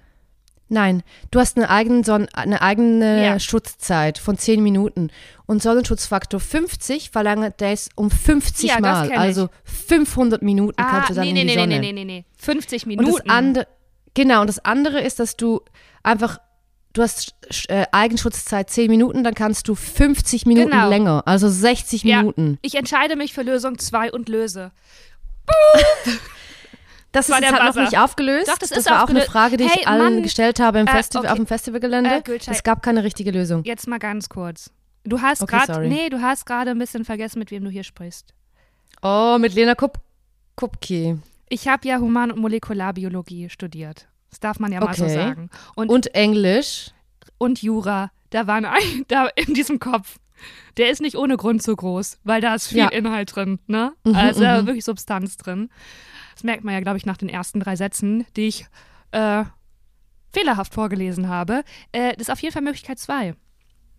[0.68, 3.38] Nein, du hast eine eigene, Sonn eine eigene Ja.
[3.38, 5.10] Schutzzeit von 10 Minuten.
[5.46, 9.12] Und Sonnenschutzfaktor 50 verlängert das um 50 Ja, das Mal.
[9.16, 11.66] Also 500 Minuten Ah, kannst du dann nee, in nee, die nee, Sonne.
[11.80, 12.24] nee, nee, nee, nee.
[12.36, 13.12] 50 Und Minuten.
[13.24, 13.66] das andere,
[14.14, 15.60] genau, und das andere ist, dass du
[16.02, 16.40] einfach,
[16.96, 17.34] du hast
[17.68, 20.88] äh, Eigenschutzzeit 10 Minuten, dann kannst du 50 Minuten Genau.
[20.88, 22.18] länger, also 60 Ja.
[22.18, 22.58] Minuten.
[22.62, 24.72] Ich entscheide mich für Lösung 2 und löse.
[27.12, 28.48] Das war ist jetzt halt noch nicht aufgelöst.
[28.48, 29.22] Doch, das ist war auch eine.
[29.22, 30.22] Frage, die Hey, ich allen Mann.
[30.22, 31.30] gestellt habe im Äh, Festival, okay.
[31.32, 32.10] auf dem Festivalgelände.
[32.26, 33.64] Äh, es gab keine richtige Lösung.
[33.64, 34.70] Jetzt mal ganz kurz.
[35.04, 37.84] Du hast Okay, gerade, nee, du hast gerade ein bisschen vergessen, mit wem du hier
[37.84, 38.34] sprichst.
[39.00, 39.98] Oh, mit Lena Kup
[40.56, 41.18] Kupke.
[41.48, 44.08] Ich habe ja Human- und Molekularbiologie studiert.
[44.36, 45.14] Das darf man ja mal so Okay.
[45.14, 45.48] sagen.
[45.76, 46.90] Und, Und Englisch.
[47.38, 50.18] und Jura, da waren ein, da in diesem Kopf.
[50.76, 52.88] Der ist nicht ohne Grund so groß, weil da ist viel Ja.
[52.88, 53.94] Inhalt drin, ne?
[54.04, 54.66] Mhm, also mhm.
[54.66, 55.70] wirklich Substanz drin.
[56.34, 58.66] Das merkt man ja, glaube ich, nach den ersten drei Sätzen, die ich
[59.12, 59.44] äh,
[60.34, 61.64] fehlerhaft vorgelesen habe.
[61.92, 63.34] Äh, das ist auf jeden Fall Möglichkeit zwei.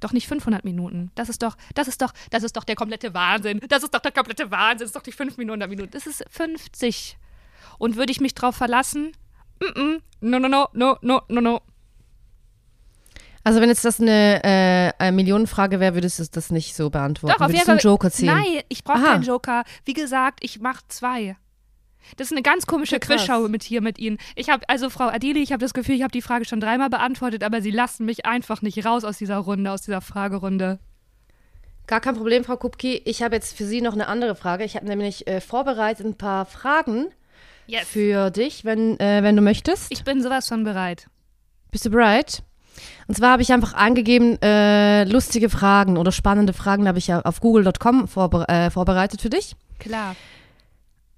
[0.02, 1.10] Doch nicht 500 Minuten.
[1.16, 3.60] Das ist doch, das ist doch, das ist doch der komplette Wahnsinn.
[3.70, 4.82] Das ist doch der komplette Wahnsinn.
[4.86, 5.90] Das ist doch die 5 Minuten, Minuten.
[5.90, 7.18] Das ist 50.
[7.80, 9.14] Und würde ich mich drauf verlassen?
[9.60, 10.02] Mm -mm.
[10.22, 11.62] No, no, no, no, no, no, no.
[13.44, 17.34] Also wenn jetzt das eine, äh, eine Millionenfrage wäre, würdest du das nicht so beantworten.
[17.34, 17.78] Doch, auf würdest jeden Fall.
[17.78, 18.26] du einen Joker ziehen?
[18.28, 19.64] Nein, ich brauche keinen Joker.
[19.86, 21.38] Wie gesagt, ich mache zwei.
[22.18, 23.00] Das ist eine ganz komische.
[23.00, 24.18] Quizshow mit hier mit Ihnen.
[24.36, 26.90] Ich habe, also Frau Adili, ich habe das Gefühl, ich habe die Frage schon dreimal
[26.90, 30.80] beantwortet, aber Sie lassen mich einfach nicht raus aus dieser Runde, aus dieser Fragerunde.
[31.86, 32.98] Gar kein Problem, Frau Kupke.
[33.06, 34.66] Ich habe jetzt für Sie noch eine andere Frage.
[34.66, 37.08] Ich habe nämlich äh, vorbereitet ein paar Fragen
[37.68, 37.88] Yes.
[37.88, 39.92] für dich, wenn, äh, wenn du möchtest.
[39.92, 41.08] Ich bin sowas von bereit.
[41.72, 42.44] Bist du bereit?
[43.08, 47.22] Und zwar habe ich einfach angegeben, äh, lustige Fragen oder spannende Fragen habe ich ja
[47.22, 49.56] auf google.com vorbe äh, vorbereitet für dich.
[49.80, 50.16] Klar.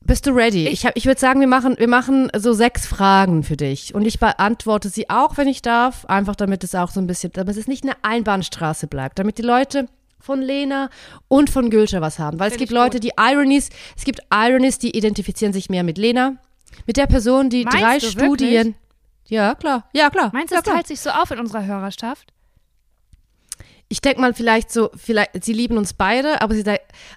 [0.02, 0.68] Bist du ready?
[0.68, 3.94] Ich, hab- ich würde sagen, wir machen, wir machen so sechs Fragen für dich.
[3.94, 6.06] Und ich beantworte sie auch, wenn ich darf.
[6.06, 9.20] Einfach damit es auch so ein bisschen, damit es nicht eine Einbahnstraße bleibt.
[9.20, 9.88] Damit die Leute
[10.20, 10.90] von Lena
[11.28, 12.40] und von Gülscher was haben.
[12.40, 13.04] Weil es Find gibt ich Leute, gut.
[13.04, 16.38] die Ironies, es gibt Ironies, die identifizieren sich mehr mit Lena.
[16.86, 18.66] Mit der Person, die Meinst drei Studien.
[18.68, 18.76] wirklich?
[19.30, 19.88] Ja, klar.
[19.94, 20.32] Ja, klar.
[20.34, 20.76] Meinst du, ja, es klar.
[20.78, 22.34] teilt sich so auf in unserer Hörerschaft?
[23.92, 26.64] Ich denke mal vielleicht so, vielleicht, sie lieben uns beide, aber sie,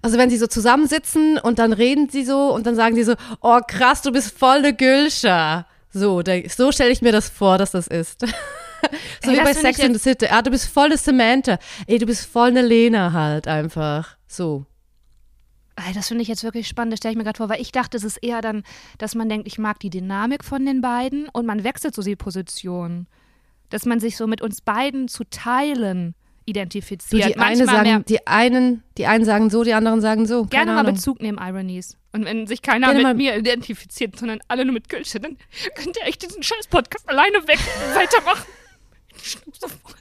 [0.01, 3.15] also wenn sie so zusammensitzen und dann reden sie so und dann sagen sie so,
[3.43, 5.67] oh krass, du bist voll eine Gülscher.
[5.93, 8.25] So, so stelle ich mir das vor, dass das ist.
[9.25, 10.27] so Ey, wie bei Sex in the City.
[10.31, 11.59] Ah, du bist voll eine Samantha.
[11.87, 14.17] Ey, du bist voll eine Lena halt einfach.
[14.27, 14.67] So.
[15.77, 17.73] Ey, das finde ich jetzt wirklich spannend, das stelle ich mir gerade vor, weil ich
[17.73, 18.63] dachte, es ist eher dann,
[18.99, 22.17] dass man denkt, ich mag die Dynamik von den beiden und man wechselt so die
[22.17, 23.07] Position.
[23.71, 26.15] Dass man sich so mit uns beiden zu teilen
[26.45, 27.29] Du, identifiziert.
[27.29, 30.45] die, eine sagen, die, einen, die einen sagen so, die anderen sagen so.
[30.47, 30.95] gerne mal Ahnung.
[30.95, 31.97] Bezug nehmen, Ironies.
[32.13, 35.39] Und wenn sich keiner Gerne mit mir identifiziert, sondern alle nur mit Gülsche, dann
[35.77, 37.59] könnt ihr echt diesen scheiß Podcast alleine weg
[37.95, 38.45] weitermachen.
[39.23, 39.95] Schnauze voll.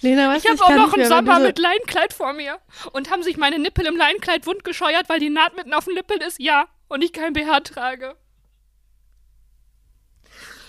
[0.00, 2.58] Lena, Ich habe auch noch einen Sommer so- mit Leinkleid vor mir.
[2.92, 6.18] Und haben sich meine Nippel im Leinkleid wundgescheuert, weil die Naht mitten auf dem Nippel
[6.22, 6.38] ist?
[6.40, 6.66] Ja.
[6.88, 8.14] Und ich kein BH trage.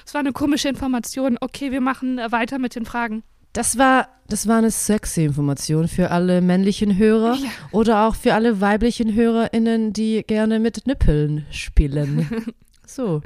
[0.03, 1.37] Das war eine komische Information.
[1.39, 3.23] Okay, wir machen äh, weiter mit den Fragen.
[3.53, 7.49] Das war, das war eine sexy Information für alle männlichen Hörer Ja.
[7.71, 12.47] oder auch für alle weiblichen HörerInnen, die gerne mit Nippeln spielen.
[12.87, 13.21] so.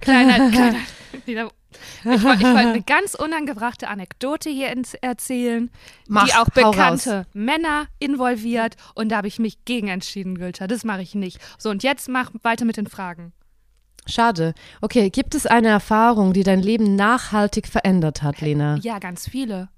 [0.00, 0.78] Kleiner, kleiner.
[1.24, 1.50] wieder-
[2.04, 5.70] Ich wollte ich wollte eine ganz unangebrachte Anekdote hier erzählen,
[6.08, 8.76] Mach, die auch bekannte Männer involviert.
[8.94, 10.68] Und da habe ich mich gegen entschieden, Gülter.
[10.68, 11.38] Das mache ich nicht.
[11.58, 13.32] So, und jetzt mach weiter mit den Fragen.
[14.08, 14.54] Schade.
[14.80, 18.76] Okay, gibt es eine Erfahrung, die dein Leben nachhaltig verändert hat, Lena?
[18.82, 19.68] Ja, ganz viele.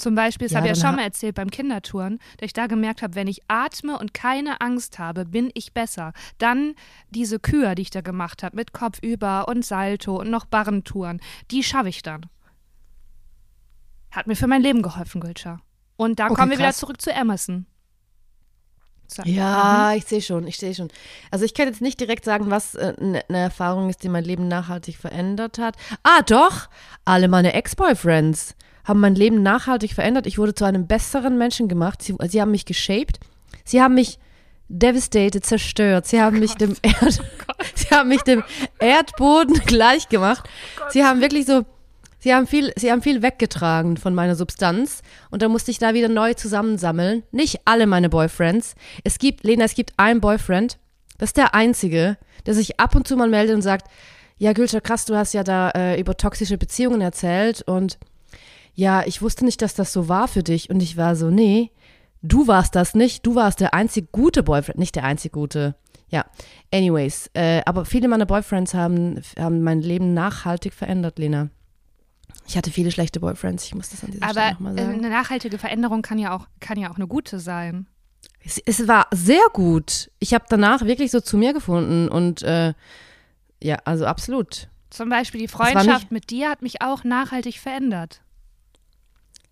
[0.00, 2.68] Zum Beispiel, das Ja, habe ich ja schon mal erzählt beim Kindertouren, dass ich da
[2.68, 6.12] gemerkt habe, wenn ich atme und keine Angst habe, bin ich besser.
[6.38, 6.74] Dann
[7.10, 11.64] diese Kür, die ich da gemacht habe, mit Kopfüber und Salto und noch Barrentouren, die
[11.64, 12.26] schaffe ich dann.
[14.12, 15.60] Hat mir für mein Leben geholfen, Gülscher.
[15.96, 16.78] Und da Okay, kommen wir wieder krass.
[16.78, 17.66] zurück zu Emerson.
[19.08, 19.22] So.
[19.24, 20.88] Ja, ich sehe schon, ich sehe schon.
[21.32, 24.46] Also ich kann jetzt nicht direkt sagen, was eine ne Erfahrung ist, die mein Leben
[24.46, 25.76] nachhaltig verändert hat.
[26.04, 26.68] Ah, doch,
[27.04, 28.54] alle meine Ex-Boyfriends
[28.88, 30.26] haben mein Leben nachhaltig verändert.
[30.26, 32.02] Ich wurde zu einem besseren Menschen gemacht.
[32.02, 33.20] Sie, sie haben mich geshaped.
[33.64, 34.18] Sie haben mich
[34.68, 36.06] devastated, zerstört.
[36.06, 37.20] Sie haben mich dem Erd,
[37.74, 38.42] sie haben mich dem
[38.78, 40.48] Erdboden gleich gemacht.
[40.90, 41.64] Sie haben wirklich so,
[42.18, 45.94] sie haben viel, sie haben viel weggetragen von meiner Substanz und da musste ich da
[45.94, 47.24] wieder neu zusammensammeln.
[47.30, 48.74] Nicht alle meine Boyfriends.
[49.04, 50.78] Es gibt, Lena, es gibt einen Boyfriend,
[51.18, 53.88] das ist der einzige, der sich ab und zu mal meldet und sagt,
[54.38, 57.98] ja, Gülscher, krass, du hast ja da äh, über toxische Beziehungen erzählt und
[58.78, 60.70] ja, ich wusste nicht, dass das so war für dich.
[60.70, 61.72] Und ich war so, nee,
[62.22, 63.26] du warst das nicht.
[63.26, 65.74] Du warst der einzig gute Boyfriend, nicht der einzig gute.
[66.10, 66.24] Ja,
[66.72, 67.28] anyways.
[67.34, 71.50] Äh, aber viele meiner Boyfriends haben, haben mein Leben nachhaltig verändert, Lena.
[72.46, 74.98] Ich hatte viele schlechte Boyfriends, ich muss das an dieser Stelle Aber nochmal äh, sagen.
[74.98, 77.88] eine nachhaltige Veränderung kann ja auch, kann ja auch eine gute sein.
[78.44, 80.08] Es, es war sehr gut.
[80.20, 82.74] Ich habe danach wirklich so zu mir gefunden und äh,
[83.60, 84.68] ja, also absolut.
[84.90, 88.20] Zum Beispiel die Freundschaft mit dir hat mich auch nachhaltig verändert.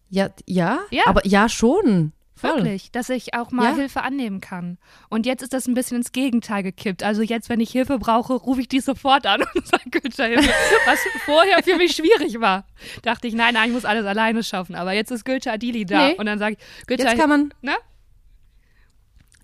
[0.08, 1.02] Ja, ja, Ja.
[1.06, 2.12] aber ja schon.
[2.38, 2.56] Voll.
[2.56, 3.74] Wirklich, dass ich auch mal Ja.
[3.76, 4.76] Hilfe annehmen kann.
[5.08, 7.02] Und jetzt ist das ein bisschen ins Gegenteil gekippt.
[7.02, 10.50] Also jetzt, wenn ich Hilfe brauche, rufe ich die sofort an und sage, Günther, Hilfe.
[10.84, 12.66] Was vorher für mich schwierig war.
[13.02, 14.74] Dachte ich, nein, nein, ich muss alles alleine schaffen.
[14.74, 16.08] Aber jetzt ist Günther Adili da.
[16.08, 16.14] Nee.
[16.18, 17.72] Und dann sage ich, Günther, Jetzt kann man, ne?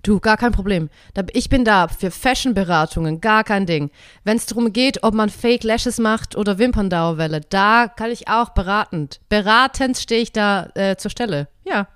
[0.03, 0.91] Du, gar kein Problem.
[1.33, 3.91] Ich bin da für Fashion-Beratungen, gar kein Ding.
[4.25, 8.51] Wenn es darum geht, ob man Fake Lashes macht oder Wimperndauerwelle, da kann ich auch
[8.51, 9.21] beratend.
[9.29, 11.49] Beratend stehe ich da äh, zur Stelle.
[11.65, 11.87] Ja.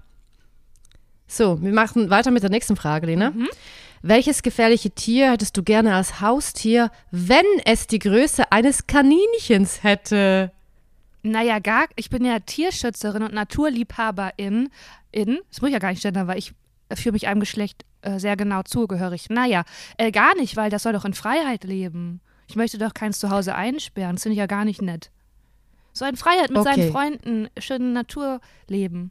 [1.27, 3.33] So, wir machen weiter mit der nächsten Frage, Lena.
[4.03, 10.53] Welches gefährliche Tier hättest du gerne als Haustier, wenn es die Größe eines Kaninchens hätte?
[11.23, 14.69] Naja, gar, ich bin ja Tierschützerin und Naturliebhaberin.
[15.11, 16.55] In, das muss ich ja gar nicht gendern, weil ich
[16.95, 19.29] fühle mich einem Geschlecht äh, sehr genau zugehörig.
[19.31, 19.65] Naja,
[19.99, 22.21] äh, gar nicht, weil das soll doch in Freiheit leben.
[22.49, 24.17] Ich möchte doch keins zu Hause einsperren.
[24.17, 25.11] Das finde ich ja gar nicht nett.
[25.93, 26.75] Soll in Freiheit mit Okay.
[26.75, 29.11] seinen Freunden schön Natur leben.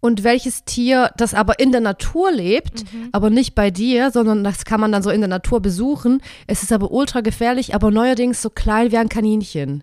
[0.00, 4.66] Und welches Tier, das aber in der Natur lebt, aber nicht bei dir, sondern das
[4.66, 6.20] kann man dann so in der Natur besuchen.
[6.46, 9.82] Es ist aber ultra gefährlich, aber neuerdings so klein wie ein Kaninchen.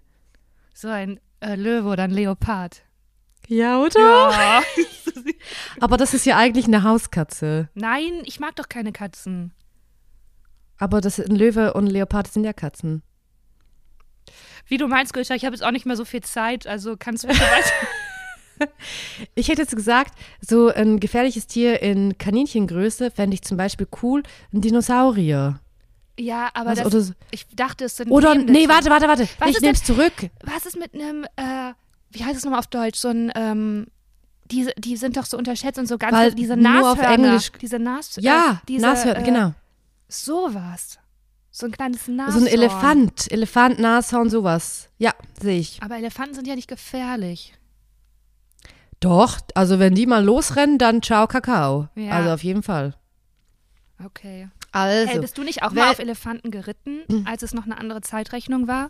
[0.75, 2.83] So ein äh, Löwe oder ein Leopard.
[3.47, 3.99] Ja, oder?
[3.99, 4.61] Ja.
[5.81, 7.69] Aber das ist ja eigentlich eine Hauskatze.
[7.73, 9.51] Nein, ich mag doch keine Katzen.
[10.77, 13.03] Aber das ein Löwe und ein Leopard sind ja Katzen.
[14.67, 17.23] Wie du meinst, Gülscha, ich habe jetzt auch nicht mehr so viel Zeit, also kannst
[17.23, 17.73] du bitte weiter.
[19.35, 24.23] Ich hätte jetzt gesagt, so ein gefährliches Tier in Kaninchengröße fände ich zum Beispiel cool,
[24.53, 25.59] ein Dinosaurier.
[26.19, 29.27] Ja, aber Was, das, oder ich dachte, es sind Oder, nee, warte, warte, warte.
[29.39, 30.13] Was ich nehme es zurück.
[30.43, 31.73] Was ist mit einem, äh,
[32.11, 33.87] wie heißt es nochmal auf Deutsch, so ein, ähm,
[34.51, 37.13] diese, die sind doch so unterschätzt und so ganz, Weil diese nur auf Nashörner.
[37.29, 39.53] Englisch- Diese Nas, Ja, äh, diese, Nashörner, äh, genau.
[40.07, 40.99] Sowas.
[41.51, 42.39] So ein kleines Nashorn.
[42.39, 43.31] So ein Elefant.
[43.31, 44.89] Elefant, Nashorn, sowas.
[44.97, 45.11] Ja,
[45.41, 45.81] sehe ich.
[45.81, 47.53] Aber Elefanten sind ja nicht gefährlich.
[48.99, 51.87] Doch, also wenn die mal losrennen, dann ciao Kakao.
[51.95, 52.11] Ja.
[52.11, 52.95] Also auf jeden Fall.
[54.03, 54.49] Okay.
[54.71, 58.01] Also, Hey, bist du nicht auch mal auf Elefanten geritten, als es noch eine andere
[58.01, 58.89] Zeitrechnung war?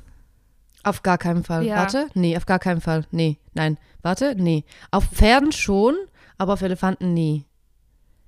[0.84, 1.64] auf gar keinen Fall.
[1.64, 1.76] Ja.
[1.76, 3.06] Warte, nee, auf gar keinen Fall.
[3.12, 3.78] Nee, nein.
[4.02, 4.64] Warte, nee.
[4.92, 5.96] Auf Pferden schon,
[6.38, 7.46] aber auf Elefanten nie.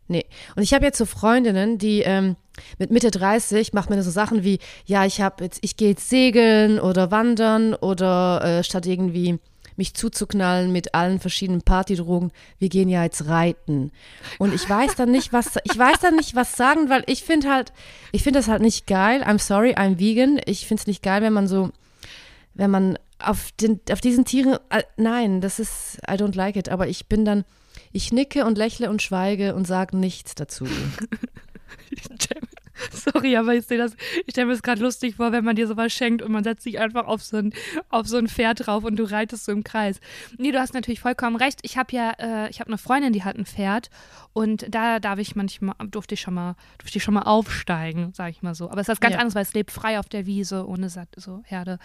[0.08, 0.26] Nee.
[0.56, 2.36] Und ich habe jetzt so Freundinnen, die ähm,
[2.78, 6.10] mit Mitte 30 machen mir so Sachen wie, ja, ich habe jetzt, ich gehe jetzt
[6.10, 9.40] segeln oder wandern oder äh, statt irgendwie
[9.76, 13.92] mich zuzuknallen mit allen verschiedenen Partydrogen, wir gehen ja jetzt reiten.
[14.38, 17.52] Und ich weiß dann nicht, was, ich weiß dann nicht, was sagen, weil ich finde
[17.52, 17.74] halt,
[18.12, 19.24] ich finde das halt nicht geil.
[19.24, 20.40] I'm sorry, I'm vegan.
[20.46, 21.72] Ich finde es nicht geil, wenn man so,
[22.54, 26.70] wenn man auf, den, auf diesen Tieren, äh, nein, das ist, I don't like it,
[26.70, 27.44] aber ich bin dann,
[27.92, 30.68] ich nicke und lächle und schweige und sage nichts dazu.
[32.92, 33.94] Sorry, aber ich sehe das,
[34.26, 36.64] ich stelle mir das gerade lustig vor, wenn man dir sowas schenkt und man setzt
[36.64, 37.54] sich einfach auf so ein,
[37.90, 40.00] auf so ein Pferd drauf und du reitest so im Kreis.
[40.38, 41.60] Nee, du hast natürlich vollkommen recht.
[41.62, 43.90] Ich habe ja, äh, ich habe eine Freundin, die hat ein Pferd
[44.34, 48.32] und da darf ich manchmal, durfte ich schon mal, durfte ich schon mal aufsteigen, sage
[48.32, 48.70] ich mal so.
[48.70, 49.20] Aber es ist was ganz Ja.
[49.20, 51.78] anderes, weil es lebt frei auf der Wiese, ohne so Herde.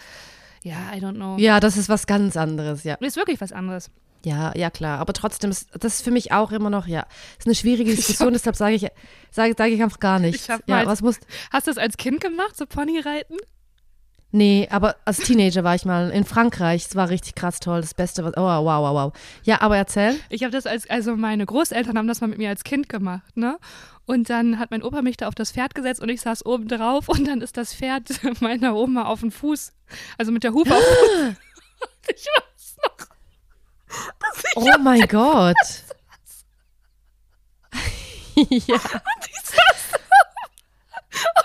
[0.63, 1.37] Ja, I don't know.
[1.37, 2.95] Ja, das ist was ganz anderes, ja.
[2.95, 3.89] Ist wirklich was anderes.
[4.25, 4.99] Ja, ja, klar.
[4.99, 7.05] Aber trotzdem, ist, das ist für mich auch immer noch, ja,
[7.37, 8.85] ist eine schwierige Diskussion, deshalb sage ich,
[9.31, 10.43] sage sage ich einfach gar nichts.
[10.43, 11.17] Ich hab Ja, mal- was muss,
[11.51, 13.37] Hast du das als Kind gemacht, so Ponyreiten?
[14.31, 17.93] Nee, aber als Teenager war ich mal in Frankreich, es war richtig krass toll, das
[17.93, 19.13] Beste, was, oh, wow, wow, wow.
[19.43, 20.15] Ja, aber erzähl.
[20.29, 23.35] Ich habe das als, also meine Großeltern haben das mal mit mir als Kind gemacht,
[23.37, 23.57] ne?
[24.05, 26.67] Und dann hat mein Opa mich da auf das Pferd gesetzt und ich saß oben
[26.67, 28.09] drauf und dann ist das Pferd
[28.41, 29.71] meiner Oma auf den Fuß,
[30.17, 31.35] also mit der Hufe auf den Fuß.
[32.09, 33.07] Ich weiß noch.
[34.43, 35.55] Ich Oh mein Gott.
[38.35, 38.57] ja.
[38.57, 39.99] die saß da.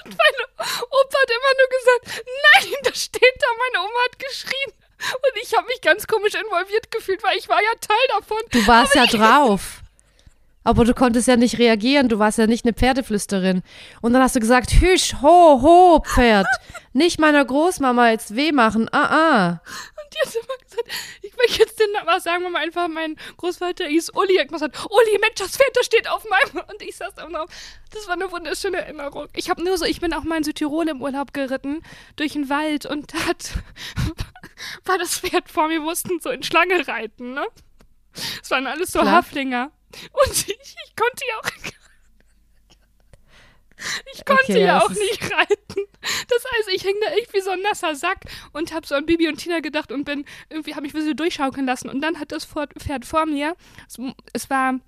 [0.05, 0.44] Und mein Opa
[1.25, 4.73] hat immer nur gesagt, nein, da steht da, meine Oma hat geschrien.
[5.13, 8.39] Und ich habe mich ganz komisch involviert gefühlt, weil ich war ja Teil davon.
[8.51, 9.81] Du warst ja drauf.
[10.67, 13.63] Aber du konntest ja nicht reagieren, du warst ja nicht eine Pferdeflüsterin.
[14.01, 16.47] Und dann hast du gesagt, hüsch, ho, ho, Pferd.
[16.95, 19.61] Nicht meiner Großmama jetzt weh machen, ah, ah.
[20.15, 20.89] Die hat immer gesagt,
[21.23, 24.79] ich will jetzt den Namen, sagen wir mal einfach, mein Großvater hieß Uli, hat gesagt,
[24.85, 27.51] Uli, Mensch, das das steht auf meinem, und ich saß da drauf.
[27.91, 29.29] Das war eine wunderschöne Erinnerung.
[29.35, 31.83] Ich habe nur so, ich bin auch mal in Südtirol im Urlaub geritten,
[32.17, 33.51] durch den Wald, und da hat,
[34.85, 37.47] war das Pferd vor mir, mussten so in Schlange reiten, ne?
[38.43, 39.15] Es waren alles so Klar.
[39.17, 39.73] Haflinger.
[40.13, 41.84] Und ich, ich konnte ja auch,
[44.13, 45.83] ich konnte Okay, ja das auch nicht reiten.
[46.29, 49.07] Das heißt, ich hing da echt wie so ein nasser Sack und habe so an
[49.07, 52.21] Bibi und Tina gedacht und bin irgendwie habe mich ein bisschen durchschaukeln lassen und dann
[52.21, 53.57] hat das Pferd vor mir,
[53.89, 53.97] es,
[54.33, 54.81] es war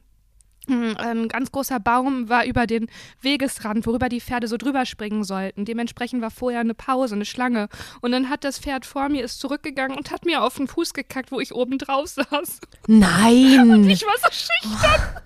[0.68, 2.88] hm, ein ganz großer Baum war über den
[3.20, 5.64] Wegesrand, worüber die Pferde so drüber springen sollten.
[5.64, 7.68] Dementsprechend war vorher eine Pause, eine Schlange.
[8.00, 10.92] Und dann hat das Pferd vor mir ist zurückgegangen und hat mir auf den Fuß
[10.92, 12.61] gekackt, wo ich oben drauf saß.
[12.88, 15.22] Nein, Ich war so schüchtern.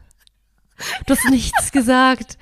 [1.06, 2.36] du hast nichts gesagt.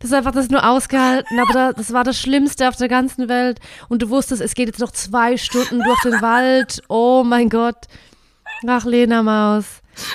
[0.00, 3.28] Das ist einfach das nur ausgehalten, aber da, das war das Schlimmste auf der ganzen
[3.28, 3.60] Welt.
[3.88, 6.82] Und du wusstest, es geht jetzt noch zwei Stunden durch den Wald.
[6.88, 7.76] Oh mein Gott.
[8.66, 9.64] Ach, Lena Maus.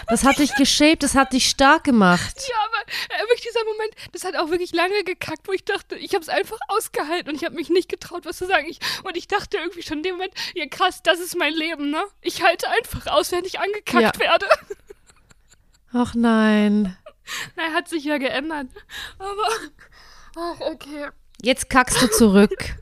[0.07, 2.35] Das hat dich geschäbt, das hat dich stark gemacht.
[2.49, 5.95] Ja, aber äh, wirklich dieser Moment, das hat auch wirklich lange gekackt, wo ich dachte,
[5.95, 8.67] ich habe es einfach ausgehalten und ich habe mich nicht getraut, was zu sagen.
[8.69, 11.91] Ich, und ich dachte irgendwie schon in dem Moment, ja krass, das ist mein Leben,
[11.91, 12.03] ne?
[12.21, 14.19] Ich halte einfach aus, wenn ich angekackt Ja.
[14.19, 14.47] werde.
[15.93, 16.97] Ach nein.
[17.55, 18.67] Na, hat sich ja geändert.
[19.17, 19.47] Aber,
[20.37, 21.09] ach, okay.
[21.41, 22.75] Jetzt kackst du zurück.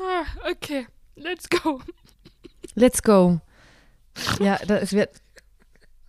[0.00, 0.86] Ah, okay,
[1.16, 1.80] let's go.
[2.74, 3.40] Let's go.
[4.40, 5.10] Ja, das wird.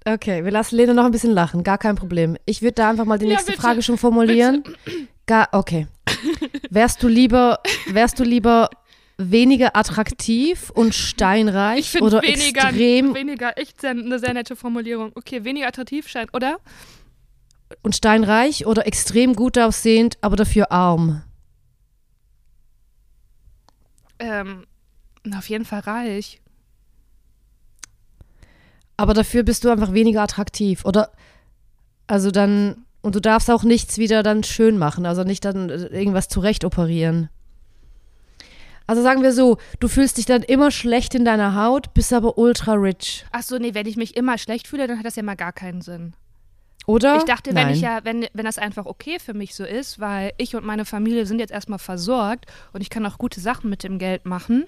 [0.05, 2.37] Okay, wir lassen Lena noch ein bisschen lachen, gar kein Problem.
[2.45, 3.61] Ich würde da einfach mal die Ja, nächste bitte.
[3.61, 4.63] Frage schon formulieren.
[5.25, 5.87] Gar, okay.
[6.69, 8.69] Wärst du lieber, wärst du lieber
[9.19, 15.11] weniger attraktiv und steinreich Ich oder weniger, extrem weniger echt sehr, eine sehr nette Formulierung.
[15.15, 16.59] Okay, weniger attraktiv scheint, oder?
[17.81, 21.21] und steinreich oder extrem gut aussehend, aber dafür arm?
[24.17, 24.65] Ähm,
[25.37, 26.41] auf jeden Fall reich.
[28.97, 31.11] Aber dafür bist du einfach weniger attraktiv oder
[32.07, 35.85] also dann Und du darfst auch nichts wieder dann schön machen, also nicht dann äh,
[35.87, 37.29] irgendwas zurecht operieren.
[38.89, 42.39] Also sagen wir so, du fühlst dich dann immer schlecht in deiner Haut, bist aber
[42.39, 43.23] ultra rich.
[43.31, 45.53] Ach so, nee, wenn ich mich immer schlecht fühle, dann hat das ja mal gar
[45.53, 46.15] keinen Sinn.
[46.87, 47.17] Oder?
[47.17, 50.31] Ich dachte, wenn ich ja, wenn, wenn das einfach okay für mich so ist, weil
[50.37, 53.83] ich und meine Familie sind jetzt erstmal versorgt und ich kann auch gute Sachen mit
[53.83, 54.65] dem Geld machen,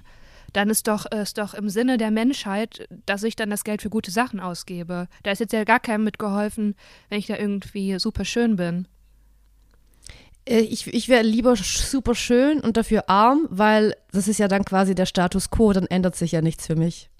[0.53, 3.89] dann ist doch, ist doch im Sinne der Menschheit, dass ich dann das Geld für
[3.89, 5.07] gute Sachen ausgebe.
[5.23, 6.75] Da ist jetzt ja gar keinem mitgeholfen,
[7.09, 8.87] wenn ich da irgendwie super schön bin.
[10.51, 14.65] Äh, Ich, ich wäre lieber super schön und dafür arm, weil das ist ja dann
[14.65, 17.09] quasi der Status quo, dann ändert sich ja nichts für mich.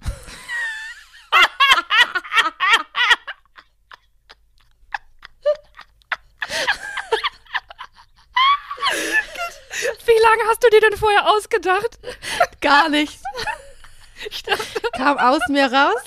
[10.04, 11.98] Wie lange hast du dir denn vorher ausgedacht?
[12.60, 13.22] Gar nichts.
[14.30, 16.00] Ich dachte, Kam aus mir raus.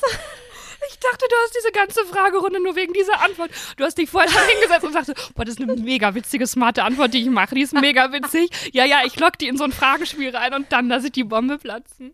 [0.90, 3.52] Ich dachte, du hast diese ganze Fragerunde nur wegen dieser Antwort.
[3.78, 7.14] Du hast dich vorher hingesetzt und sagst, boah, das ist eine mega witzige, smarte Antwort,
[7.14, 7.56] die ich mache.
[7.56, 8.50] Die ist mega witzig.
[8.74, 11.24] Ja, ja, ich lock die in so ein Fragespiel rein und dann lasse ich die
[11.24, 12.14] Bombe platzen.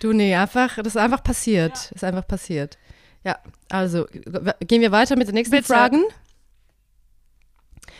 [0.00, 1.90] Du, nee, einfach, das ist einfach passiert.
[1.92, 2.78] Ist einfach passiert.
[3.24, 3.38] Ja,
[3.70, 4.06] also
[4.60, 5.66] gehen wir weiter mit den nächsten Bitte.
[5.66, 6.04] Fragen.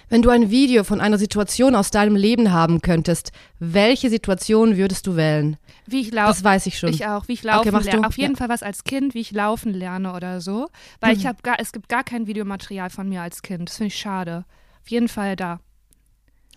[0.09, 5.07] Wenn du ein Video von einer Situation aus deinem Leben haben könntest, welche Situation würdest
[5.09, 5.57] du wählen?
[5.87, 6.29] Wie ich laufe.
[6.29, 6.91] Das weiß ich schon.
[6.91, 8.07] Ich auch, wie ich laufen Okay, lerne.
[8.07, 8.39] Auf jeden Ja.
[8.39, 10.69] Fall was als Kind, wie ich laufen lerne oder so.
[11.01, 11.21] Weil Mhm.
[11.21, 13.69] ich habe gar, es gibt gar kein Videomaterial von mir als Kind.
[13.69, 14.45] Das finde ich schade.
[14.83, 15.59] Auf jeden Fall da.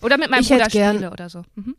[0.01, 1.41] Oder mit meinem Ich Bruder gern- spiele oder so.
[1.55, 1.75] Mhm.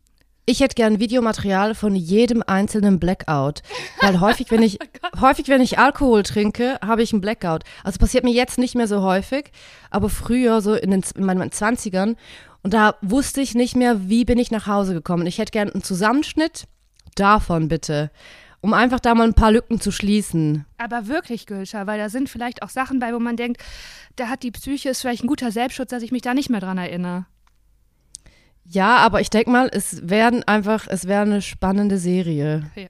[0.47, 3.63] Ich hätte gern Videomaterial von jedem einzelnen Blackout.
[4.01, 4.79] Weil häufig, wenn ich,
[5.21, 7.63] häufig, wenn ich Alkohol trinke, habe ich einen Blackout.
[7.85, 9.53] Also passiert mir jetzt nicht mehr so häufig,
[9.91, 12.17] aber früher, so in, den, in meinen Zwanzigern,
[12.63, 15.27] und da wusste ich nicht mehr, wie bin ich nach Hause gekommen.
[15.27, 16.65] Ich hätte gern einen Zusammenschnitt
[17.15, 18.11] davon, bitte.
[18.61, 20.67] Um einfach da mal ein paar Lücken zu schließen.
[20.77, 23.63] Aber wirklich, Gülscher, weil da sind vielleicht auch Sachen bei, wo man denkt,
[24.17, 26.61] da hat die Psyche, ist vielleicht ein guter Selbstschutz, dass ich mich da nicht mehr
[26.61, 27.25] dran erinnere.
[28.73, 32.71] Ja, aber ich denke mal, es werden einfach, es wäre eine spannende Serie.
[32.77, 32.87] Ja.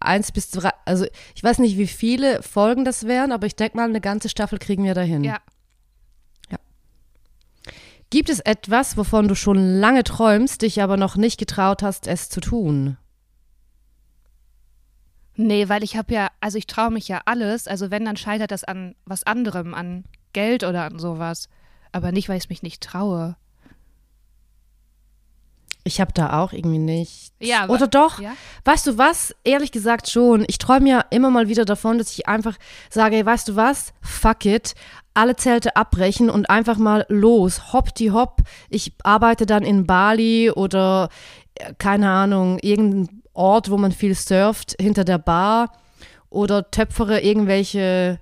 [0.00, 3.76] Eins bis drei, also ich weiß nicht, wie viele Folgen das wären, aber ich denke
[3.76, 5.24] mal, eine ganze Staffel kriegen wir dahin.
[5.24, 5.38] Ja.
[8.10, 12.30] Gibt es etwas, wovon du schon lange träumst, dich aber noch nicht getraut hast, es
[12.30, 12.96] zu tun?
[15.34, 17.68] Nee, weil ich habe ja, also ich traue mich ja alles.
[17.68, 21.48] Also wenn, dann scheitert das an was anderem, an Geld oder an sowas.
[21.92, 23.36] Aber nicht, weil ich es mich nicht traue.
[25.88, 27.32] Ich habe da auch irgendwie nicht.
[27.40, 28.20] Ja, Oder doch?
[28.20, 28.34] Ja?
[28.64, 29.34] Weißt du was?
[29.42, 30.44] Ehrlich gesagt schon.
[30.48, 32.56] Ich träume ja immer mal wieder davon, dass ich einfach
[32.90, 33.94] sage, hey, weißt du was?
[34.02, 34.74] Fuck it.
[35.14, 37.72] Alle Zelte abbrechen und einfach mal los.
[37.72, 38.42] Hopp die hopp.
[38.68, 41.08] Ich arbeite dann in Bali oder
[41.54, 45.72] äh, keine Ahnung, irgendein Ort, wo man viel surft, hinter der Bar
[46.28, 48.20] oder töpfere irgendwelche,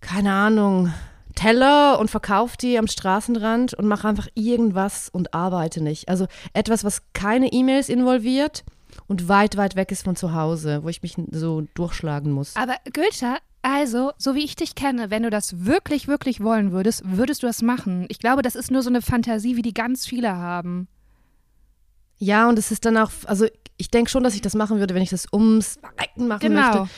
[0.00, 0.92] keine Ahnung,
[1.34, 6.08] Teller und verkaufe die am Straßenrand und mache einfach irgendwas und arbeite nicht.
[6.08, 8.64] Also etwas, was keine E-Mails involviert
[9.06, 12.54] und weit, weit weg ist von zu Hause, wo ich mich so durchschlagen muss.
[12.56, 17.02] Aber Gülscha, also, so wie ich dich kenne, wenn du das wirklich, wirklich wollen würdest,
[17.04, 18.06] würdest du das machen.
[18.08, 20.86] Ich glaube, das ist nur so eine Fantasie, wie die ganz viele haben.
[22.18, 24.94] Ja, und es ist dann auch, also ich denke schon, dass ich das machen würde,
[24.94, 26.60] wenn ich das ums Verrecken machen Genau.
[26.80, 26.94] möchte.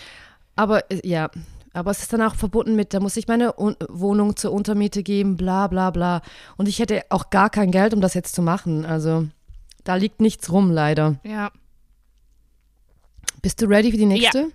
[0.57, 1.31] Aber äh, ja,
[1.77, 5.03] aber es ist dann auch verbunden mit, da muss ich meine Un Wohnung zur Untermiete
[5.03, 6.23] geben, bla bla bla.
[6.57, 8.87] Und ich hätte auch gar kein Geld, um das jetzt zu machen.
[8.87, 9.27] Also
[9.85, 11.17] da liegt nichts rum, leider.
[11.23, 11.51] Ja.
[13.43, 14.49] Bist du ready für die nächste?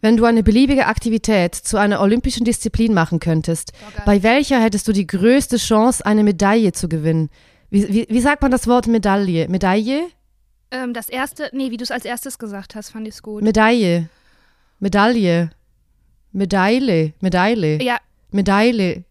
[0.00, 4.02] Wenn du eine beliebige Aktivität zu einer olympischen Disziplin machen könntest, geil.
[4.06, 7.28] bei welcher hättest du die größte Chance, eine Medaille zu gewinnen?
[7.68, 9.46] Wie, wie, wie sagt man das Wort Medaille?
[9.48, 10.08] Medaille?
[10.70, 13.42] Ähm, das erste, nee, wie du es als erstes gesagt hast, fand ich es gut.
[13.42, 14.08] Medaille.
[14.80, 15.50] Medaille.
[16.32, 17.12] Medaille.
[17.20, 17.82] Medaille.
[17.82, 17.98] ja,
[18.30, 19.04] Medaille.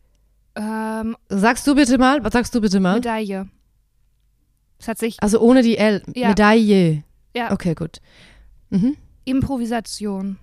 [0.55, 2.23] ähm, Sagst du bitte mal?
[2.23, 2.95] Was sagst du bitte mal?
[2.95, 3.47] Medaille.
[4.79, 6.01] Es hat sich, Also ohne die L.
[6.15, 6.29] Ja.
[6.29, 7.03] Medaille.
[7.35, 7.97] ja, Okay, gut.
[8.71, 8.97] Mhm.
[9.25, 10.37] Improvisation.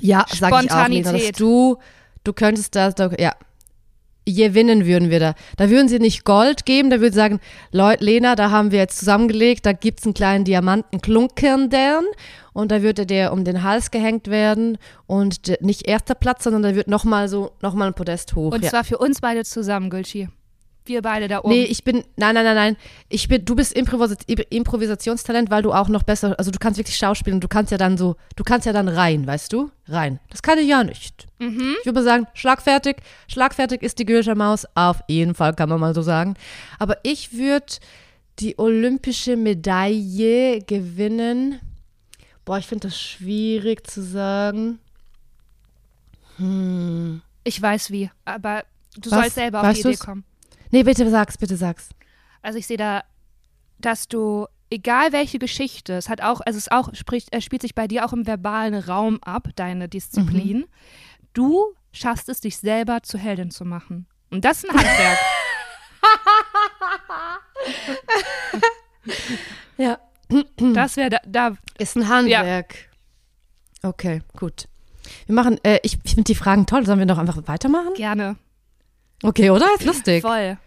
[0.00, 1.40] Ja, sag ich auch, Lena, dass Spontanität.
[1.40, 1.76] du,
[2.24, 3.32] du könntest das, da, ja.
[4.26, 5.34] Gewinnen würden wir da.
[5.56, 7.40] Da würden sie nicht Gold geben, da würden sie sagen,
[7.72, 12.06] Leute, Lena, da haben wir jetzt zusammengelegt, da gibt's einen kleinen Diamantenklunkern deren
[12.52, 16.74] und da würde der um den Hals gehängt werden und nicht erster Platz, sondern da
[16.74, 18.52] wird nochmal so, nochmal ein Podest hoch.
[18.52, 18.70] Und ja.
[18.70, 20.28] zwar für uns beide zusammen, Gülschi.
[20.86, 21.48] Wir beide da oben.
[21.48, 22.76] Nee, ich bin, nein, nein, nein, nein.
[23.08, 24.18] Ich bin, du bist Improvis
[24.50, 27.96] Improvisationstalent, weil du auch noch besser, also du kannst wirklich schauspielen, du kannst ja dann
[27.96, 29.70] so, du kannst ja dann rein, weißt du?
[29.88, 30.20] Rein.
[30.28, 31.26] Das kann ich ja nicht.
[31.38, 31.76] Mhm.
[31.80, 32.96] Ich würde mal sagen, schlagfertig.
[33.28, 36.34] Schlagfertig ist die Gülscher Maus, auf jeden Fall, kann man mal so sagen.
[36.78, 37.66] Aber ich würde
[38.40, 41.60] die olympische Medaille gewinnen.
[42.44, 44.80] Boah, ich finde das schwierig zu sagen.
[47.44, 48.64] Ich weiß wie, aber
[48.96, 49.18] Du Was?
[49.18, 50.00] sollst selber auf die Idee du's?
[50.00, 50.24] kommen.
[50.74, 51.90] Nee, bitte sag's, bitte sag's.
[52.42, 53.04] Also ich sehe da,
[53.78, 57.76] dass du, egal welche Geschichte, es hat auch, also es auch spricht, äh, spielt sich
[57.76, 60.58] bei dir auch im verbalen Raum ab, deine Disziplin.
[60.58, 60.66] Mhm.
[61.32, 64.08] Du schaffst es, dich selber zu Heldin zu machen.
[64.32, 65.18] Und das ist ein Handwerk.
[69.76, 69.98] Ja.
[70.58, 72.90] das wäre da, da, Ist ein Handwerk.
[73.82, 74.66] Okay, gut.
[75.26, 76.86] Wir machen, äh, ich, ich finde die Fragen toll.
[76.86, 77.94] Sollen wir noch einfach weitermachen?
[77.94, 78.36] gerne.
[79.24, 79.66] Okay, oder?
[79.78, 80.22] Ist lustig.
[80.22, 80.58] Voll.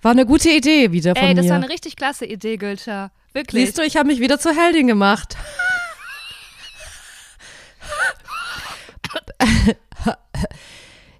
[0.00, 1.50] War eine gute Idee wieder von Ey, das mir.
[1.50, 3.10] war eine richtig klasse Idee, Gülter.
[3.34, 3.64] Wirklich.
[3.66, 5.36] Siehst du, ich habe mich wieder zur Heldin gemacht.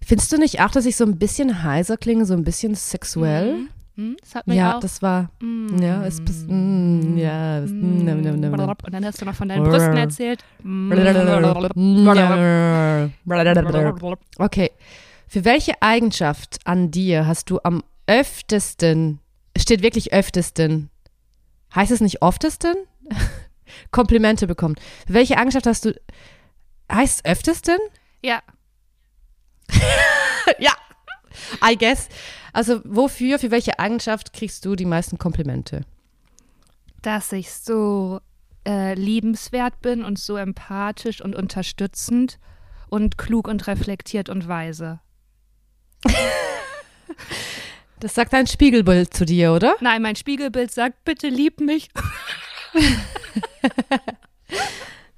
[0.04, 3.66] Findest du nicht auch, dass ich so ein bisschen heiser klinge, so ein bisschen sexuell?
[3.96, 4.80] Hm, das hat mir Ja, auch.
[4.80, 5.30] das war.
[5.40, 5.82] Mm.
[5.82, 8.44] Ja, es bist- mm, ja, es- mm, mm, mm, mm.
[8.84, 10.44] Und dann hast du noch von deinen Brüsten erzählt.
[14.38, 14.70] Okay.
[15.28, 19.20] Für welche Eigenschaft an dir hast du am öftesten,
[19.56, 20.90] steht wirklich öftesten,
[21.74, 22.74] heißt es nicht oftesten?
[23.90, 24.76] Komplimente bekommen.
[25.06, 25.94] Für welche Eigenschaft hast du,
[26.90, 27.78] heißt es öftesten?
[28.22, 28.42] Ja,
[30.58, 30.72] ja,
[31.62, 32.08] I guess.
[32.54, 35.84] Also wofür, für welche Eigenschaft kriegst du die meisten Komplimente?
[37.02, 38.20] dass ich so
[38.66, 42.38] äh, liebenswert bin und so empathisch und unterstützend
[42.88, 45.00] und klug und reflektiert und weise.
[48.00, 49.74] Das sagt ein Spiegelbild zu dir, oder?
[49.80, 51.88] Nein, mein Spiegelbild sagt, bitte lieb mich.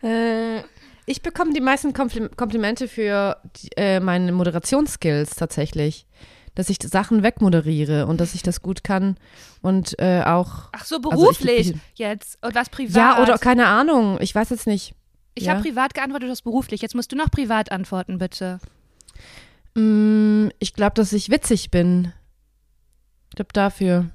[0.02, 0.60] Äh,
[1.04, 6.06] ich bekomme die meisten Kompli Komplimente für die, äh, meine Moderationsskills tatsächlich.
[6.54, 9.18] Dass ich Sachen wegmoderiere und dass ich das gut kann
[9.60, 10.70] und äh, auch.
[10.72, 11.02] Ach so, Also ich-
[11.38, 12.38] beruflich ich- jetzt.
[12.42, 12.96] Und was privat?
[12.96, 14.94] Ja, oder keine Ahnung, ich weiß jetzt nicht.
[15.34, 15.52] Ich ja.
[15.52, 16.80] habe privat geantwortet, du hast beruflich.
[16.80, 18.58] Jetzt musst du noch privat antworten, bitte.
[19.74, 22.12] Mm, ich glaube, dass ich witzig bin.
[23.30, 24.10] Ich glaube dafür.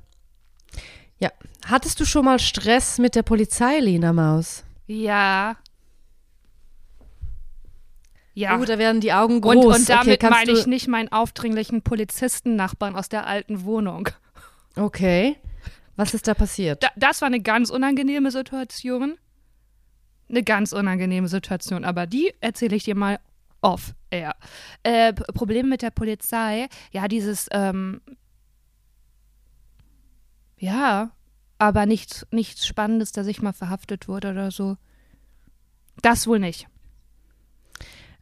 [1.20, 1.32] Ja.
[1.66, 4.64] Hattest du schon mal Stress mit der Polizei, Lena Maus?
[4.88, 5.58] Ja.
[8.34, 8.60] Ja.
[8.60, 9.56] Oh, da werden die Augen groß.
[9.56, 14.10] und, und okay, damit kannst meine ich nicht meinen aufdringlichen Polizistennachbarn aus der alten Wohnung.
[14.76, 15.38] Okay.
[15.96, 16.84] Was ist da passiert?
[16.84, 19.18] Da, das war eine ganz unangenehme Situation.
[20.28, 23.20] Eine ganz unangenehme Situation, aber die erzähle ich dir mal
[23.62, 24.36] off air.
[24.84, 28.02] Äh, P- Problem mit der Polizei, ja, dieses, ähm,
[30.58, 31.12] ja,
[31.58, 34.78] aber nichts, nichts Spannendes, dass ich mal verhaftet wurde oder so.
[36.02, 36.68] Das wohl nicht.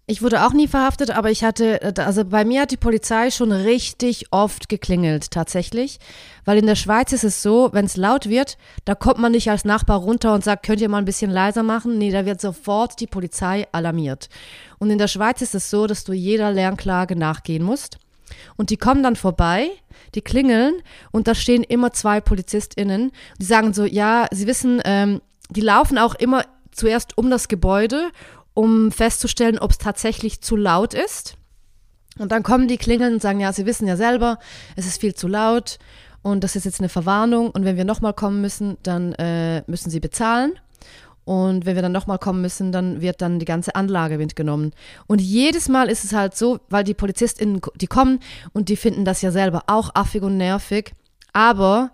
[0.06, 3.32] Ich wurde auch nie verhaftet, aber ich hatte, äh, also bei mir hat die Polizei
[3.32, 5.98] schon richtig oft geklingelt, tatsächlich.
[6.44, 9.50] Weil in der Schweiz ist es so, wenn es laut wird, da kommt man nicht
[9.50, 11.98] als Nachbar runter und sagt, könnt ihr mal ein bisschen leiser machen?
[11.98, 14.28] Nee, da wird sofort die Polizei alarmiert.
[14.78, 17.98] Und in der Schweiz ist es so, dass du jeder Lärmklage nachgehen musst.
[18.58, 19.70] Und die kommen dann vorbei,
[20.16, 20.82] die klingeln
[21.12, 23.12] und da stehen immer zwei PolizistInnen.
[23.40, 28.12] Die sagen so, ja, sie wissen, ähm, die laufen auch immer zuerst um das Gebäude,
[28.54, 31.36] um festzustellen, ob es tatsächlich zu laut ist.
[32.20, 34.38] Und dann kommen die klingeln und sagen, ja, sie wissen ja selber,
[34.76, 35.80] es ist viel zu laut
[36.22, 39.90] und das ist jetzt eine Verwarnung und wenn wir nochmal kommen müssen, dann äh, müssen
[39.90, 40.54] sie bezahlen.
[41.26, 44.72] Und wenn wir dann nochmal kommen müssen, dann wird dann die ganze Anlage mitgenommen.
[45.08, 48.20] Und jedes Mal ist es halt so, weil die PolizistInnen, die kommen
[48.52, 50.92] und die finden das ja selber auch affig und nervig.
[51.32, 51.92] Aber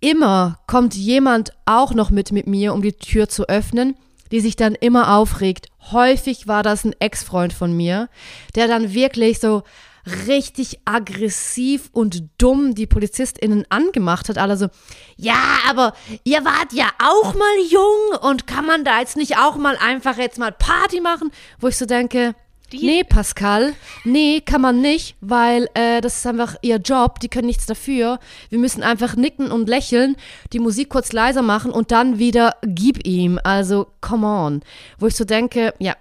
[0.00, 3.96] immer kommt jemand auch noch mit mit mir, um die Tür zu öffnen,
[4.30, 5.68] die sich dann immer aufregt.
[5.92, 8.08] Häufig war das ein Ex-Freund von mir,
[8.54, 9.62] der dann wirklich so
[10.26, 14.38] richtig aggressiv und dumm die PolizistInnen angemacht hat.
[14.38, 14.68] Alle so,
[15.16, 15.92] ja, aber
[16.24, 20.16] ihr wart ja auch mal jung und kann man da jetzt nicht auch mal einfach
[20.16, 21.30] jetzt mal Party machen?
[21.58, 22.34] Wo ich so denke,
[22.72, 23.72] Die- nee, Pascal,
[24.04, 28.18] nee, kann man nicht, weil äh, das ist einfach ihr Job, die können nichts dafür.
[28.48, 30.16] Wir müssen einfach nicken und lächeln,
[30.52, 33.40] die Musik kurz leiser machen und dann wieder gib ihm.
[33.42, 34.62] Also, come on.
[34.98, 35.94] Wo ich so denke, ja,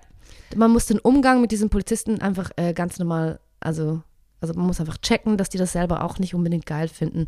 [0.55, 4.01] man muss den Umgang mit diesen Polizisten einfach äh, ganz normal, also,
[4.41, 7.25] also man muss einfach checken, dass die das selber auch nicht unbedingt geil finden.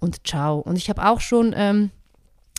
[0.00, 0.58] Und ciao.
[0.58, 1.90] Und ich habe auch schon ähm,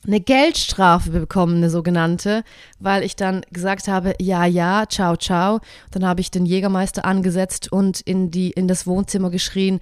[0.08, 2.44] eine Geldstrafe bekommen, eine sogenannte,
[2.80, 5.60] weil ich dann gesagt habe, ja, ja, ciao, ciao.
[5.92, 9.80] Dann habe ich den Jägermeister angesetzt und in, die, in das Wohnzimmer geschrien,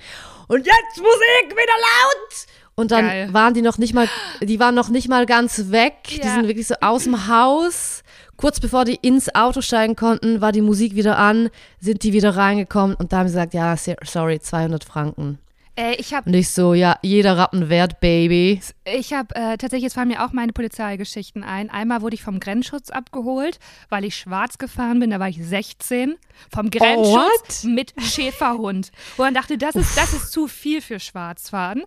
[0.48, 2.46] und jetzt Musik wieder laut!
[2.76, 3.34] Und dann Geil.
[3.34, 4.08] waren die noch nicht mal,
[4.42, 6.04] die waren noch nicht mal ganz weg.
[6.10, 6.34] Die Ja.
[6.34, 8.04] sind wirklich so aus dem Haus.
[8.36, 11.50] Kurz bevor die ins Auto steigen konnten, war die Musik wieder an,
[11.80, 15.38] sind die wieder reingekommen und da haben sie gesagt, ja, sorry, 200 Franken.
[15.76, 18.62] Äh, ich habe Und ich so, ja, jeder Rappen wert, Baby.
[18.86, 21.70] Ich habe äh, tatsächlich, jetzt fallen mir auch meine Polizeigeschichten ein.
[21.70, 23.60] Einmal wurde ich vom Grenzschutz abgeholt,
[23.90, 25.10] weil ich schwarz gefahren bin.
[25.10, 26.16] Da war ich 16.
[26.54, 28.92] Vom Grenzschutz Oh, mit Schäferhund.
[29.18, 31.84] Wo man dachte, das ist, das ist zu viel für Schwarzfahren.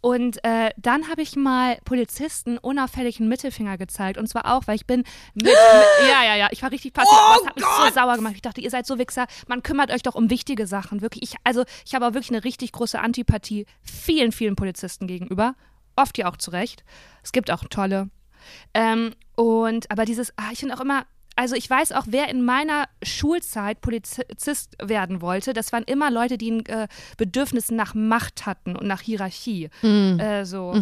[0.00, 4.18] Und äh, dann habe ich mal Polizisten unauffällig einen Mittelfinger gezeigt.
[4.18, 5.54] Und zwar auch, weil ich bin mit, mit
[6.10, 7.12] ja, ja, ja, ich war richtig passiv.
[7.12, 8.34] Oh Oh das hat mich so sauer gemacht.
[8.36, 9.26] Ich dachte, ihr seid so Wichser.
[9.46, 11.02] Man kümmert euch doch um wichtige Sachen.
[11.02, 12.98] Wirklich, ich, also ich habe auch wirklich eine richtig große
[13.28, 15.54] Antipathie vielen, vielen Polizisten gegenüber
[15.96, 16.84] oft ja auch zurecht.
[17.22, 18.08] Es gibt auch tolle.
[18.72, 21.06] Ähm, und aber dieses, ah, ich finde auch immer,
[21.36, 25.52] also ich weiß auch, wer in meiner Schulzeit Polizist werden wollte.
[25.52, 29.70] Das waren immer Leute, die ein äh, Bedürfnis nach Macht hatten und nach Hierarchie.
[29.82, 30.18] Mhm.
[30.18, 30.72] Äh, so,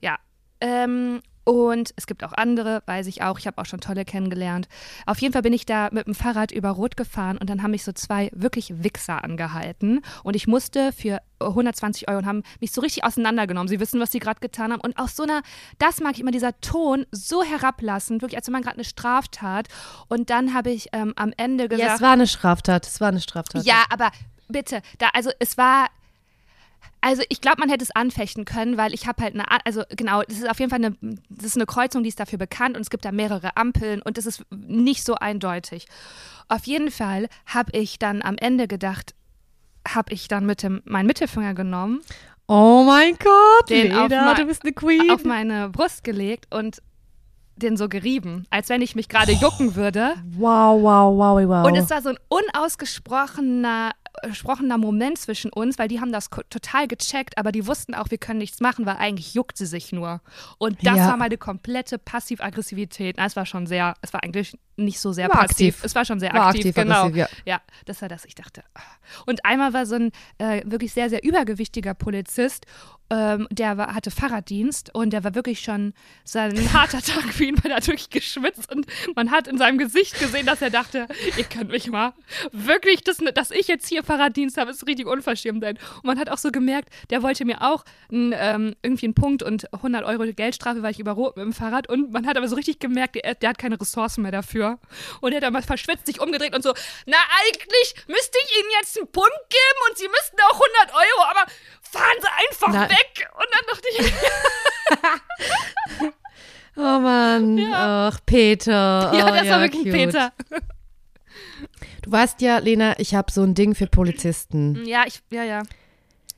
[0.00, 0.18] ja.
[0.60, 3.38] Ähm, und es gibt auch andere, weiß ich auch.
[3.38, 4.68] Ich habe auch schon tolle kennengelernt.
[5.06, 7.72] Auf jeden Fall bin ich da mit dem Fahrrad über Rot gefahren und dann haben
[7.72, 10.02] mich so zwei wirklich Wichser angehalten.
[10.22, 13.68] Und ich musste für 120 Euro und haben mich so richtig auseinandergenommen.
[13.68, 14.80] Sie wissen, was sie gerade getan haben.
[14.80, 15.42] Und aus so einer,
[15.78, 19.68] das mag ich immer, dieser Ton so herablassend, wirklich, als wenn man gerade eine Straftat.
[20.08, 21.88] Und dann habe ich ähm, am Ende gesagt.
[21.88, 22.86] Ja, es war eine Straftat.
[22.86, 23.64] Es war eine Straftat.
[23.64, 24.10] Ja, aber
[24.48, 25.88] bitte, da, also es war.
[27.04, 30.22] Also ich glaube, man hätte es anfechten können, weil ich habe halt eine, also genau,
[30.22, 30.96] das ist auf jeden Fall eine,
[31.28, 34.16] das ist eine Kreuzung, die ist dafür bekannt und es gibt da mehrere Ampeln und
[34.18, 35.86] das ist nicht so eindeutig.
[36.48, 39.14] Auf jeden Fall habe ich dann am Ende gedacht,
[39.86, 42.00] habe ich dann mit dem, meinen Mittelfinger genommen,
[42.46, 45.10] Oh mein Gott, Den auf Lena, mein- du bist eine Queen.
[45.10, 46.82] auf meine Brust gelegt und
[47.56, 50.14] den so gerieben, als wenn ich mich gerade jucken würde.
[50.36, 51.66] wow, wow, wow, wow.
[51.66, 53.92] Und es war so ein unausgesprochener
[54.22, 58.18] gesprochener Moment zwischen uns, weil die haben das total gecheckt, aber die wussten auch, wir
[58.18, 60.20] können nichts machen, weil eigentlich juckt sie sich nur.
[60.58, 61.08] Und das Ja.
[61.08, 63.16] war meine komplette Passiv-Aggressivität.
[63.18, 65.74] Es war schon sehr, es war eigentlich nicht so sehr War passiv.
[65.76, 65.84] aktiv.
[65.84, 67.08] Es war schon sehr War aktiv, aktiv, genau.
[67.08, 67.28] ja.
[67.44, 68.24] ja, das war das.
[68.24, 68.62] Ich dachte.
[68.74, 68.80] ah.
[69.26, 72.66] Und einmal war so ein äh, wirklich sehr, sehr übergewichtiger Polizist,
[73.14, 75.92] ähm, der war, hatte Fahrraddienst und der war wirklich schon
[76.24, 79.58] so ein harter Tag für ihn, weil er hat wirklich geschwitzt und man hat in
[79.58, 81.06] seinem Gesicht gesehen, dass er dachte,
[81.36, 82.14] ihr könnt mich mal.
[82.52, 85.62] Wirklich, das, dass ich jetzt hier Fahrraddienst habe, ist richtig unverschämt.
[85.62, 89.42] Und man hat auch so gemerkt, der wollte mir auch n, ähm, irgendwie einen Punkt
[89.42, 91.88] und 100 Euro Geldstrafe, weil ich überrot mit dem Fahrrad.
[91.90, 94.78] Und man hat aber so richtig gemerkt, der, der hat keine Ressourcen mehr dafür.
[95.20, 96.72] Und er hat dann mal verschwitzt sich umgedreht und so,
[97.06, 101.30] na eigentlich müsste ich Ihnen jetzt einen Punkt geben und Sie müssten auch 100 Euro,
[101.30, 101.50] aber
[101.82, 103.01] fahren Sie einfach Na- weg.
[103.34, 104.12] Und dann dachte ich,
[106.76, 108.08] oh Mann, Ja.
[108.08, 109.12] ach, Peter.
[109.14, 109.92] ja, oh, das war wirklich cute.
[109.92, 110.32] Peter.
[112.02, 114.84] Du weißt ja, Lena, ich habe so ein Ding für Polizisten.
[114.84, 115.62] Ja, ich, ja, ja.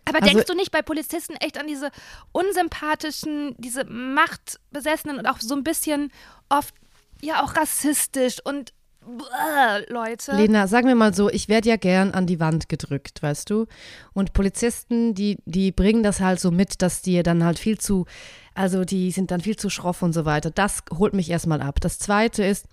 [0.05, 1.91] Aber Also- denkst du nicht bei Polizisten echt an diese
[2.33, 6.13] unsympathischen, diese machtbesessenen und auch so ein bisschen
[6.51, 6.75] oft
[7.23, 8.74] ja auch rassistisch und
[9.89, 10.33] Leute?
[10.33, 13.67] Lena, sagen wir mal so, ich werde ja gern an die Wand gedrückt, weißt du?
[14.13, 18.07] Und Polizisten, die, die bringen das halt so mit, dass die dann halt viel zu,
[18.55, 20.51] also die sind dann viel zu schroff und so weiter.
[20.51, 21.81] Das holt mich erstmal ab.
[21.81, 22.67] Das zweite ist,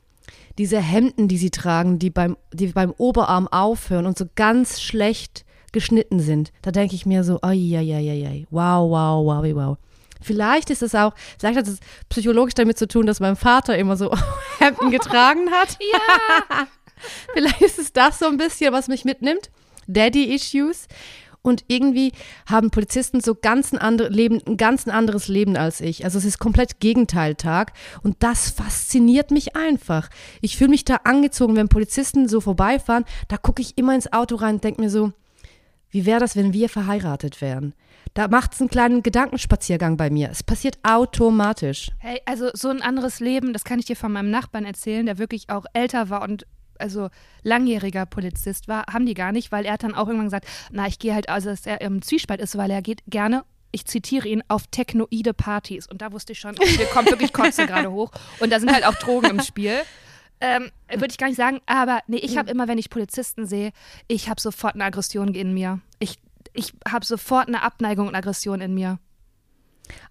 [0.57, 5.45] diese Hemden, die sie tragen, die beim, die beim Oberarm aufhören und so ganz schlecht
[5.71, 6.51] geschnitten sind.
[6.61, 9.77] Da denke ich mir so, ai, ai, ai, ai, wow, wow, wow, wow.
[10.22, 13.97] Vielleicht ist es auch, vielleicht hat es psychologisch damit zu tun, dass mein Vater immer
[13.97, 14.15] so
[14.59, 15.78] Hemden getragen hat.
[15.93, 16.67] ja,
[17.34, 19.49] Vielleicht ist es das so ein bisschen, was mich mitnimmt.
[19.88, 20.88] Daddy-Issues.
[21.43, 22.11] Und irgendwie
[22.45, 26.05] haben Polizisten so ganz ein, andere Leben, ein ganz ein anderes Leben als ich.
[26.05, 27.74] Also es ist komplett Gegenteiltag.
[28.03, 30.09] Und das fasziniert mich einfach.
[30.41, 33.05] Ich fühle mich da angezogen, wenn Polizisten so vorbeifahren.
[33.28, 35.13] Da gucke ich immer ins Auto rein und denke mir so,
[35.91, 37.73] wie wäre das, wenn wir verheiratet wären?
[38.13, 40.29] Da macht es einen kleinen Gedankenspaziergang bei mir.
[40.31, 41.91] Es passiert automatisch.
[41.99, 45.17] hey, also so ein anderes Leben, das kann ich dir von meinem Nachbarn erzählen, der
[45.17, 46.45] wirklich auch älter war und
[46.79, 47.09] also
[47.43, 50.87] langjähriger Polizist war, haben die gar nicht, weil er hat dann auch irgendwann gesagt, na,
[50.87, 54.27] ich gehe halt, also dass er im Zwiespalt ist, weil er geht gerne ich zitiere
[54.27, 55.87] ihn, auf technoide Partys.
[55.87, 58.11] Und da wusste ich schon, hier kommt wirklich Kotze gerade hoch.
[58.39, 59.81] Und da sind halt auch Drogen im Spiel.
[60.41, 63.71] Ähm, Würde ich gar nicht sagen, aber nee, ich habe immer, wenn ich Polizisten sehe,
[64.07, 65.79] ich habe sofort eine Aggression in mir.
[65.99, 66.17] Ich,
[66.53, 68.97] ich habe sofort eine Abneigung und Aggression in mir.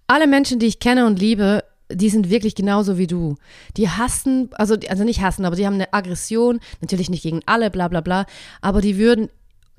[0.06, 3.36] alle Menschen, die ich kenne und liebe, die sind wirklich genauso wie du.
[3.76, 7.70] Die hassen, also, also nicht hassen, aber die haben eine Aggression, natürlich nicht gegen alle,
[7.70, 8.26] bla bla bla,
[8.60, 9.28] aber die würden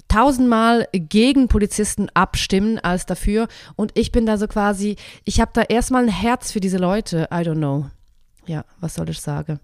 [0.08, 3.48] tausendmal gegen Polizisten abstimmen als dafür.
[3.78, 7.30] Und ich bin da so quasi, ich habe da erstmal ein Herz für diese Leute.
[7.32, 7.86] I don't know.
[8.46, 9.60] Ja, was soll ich sagen?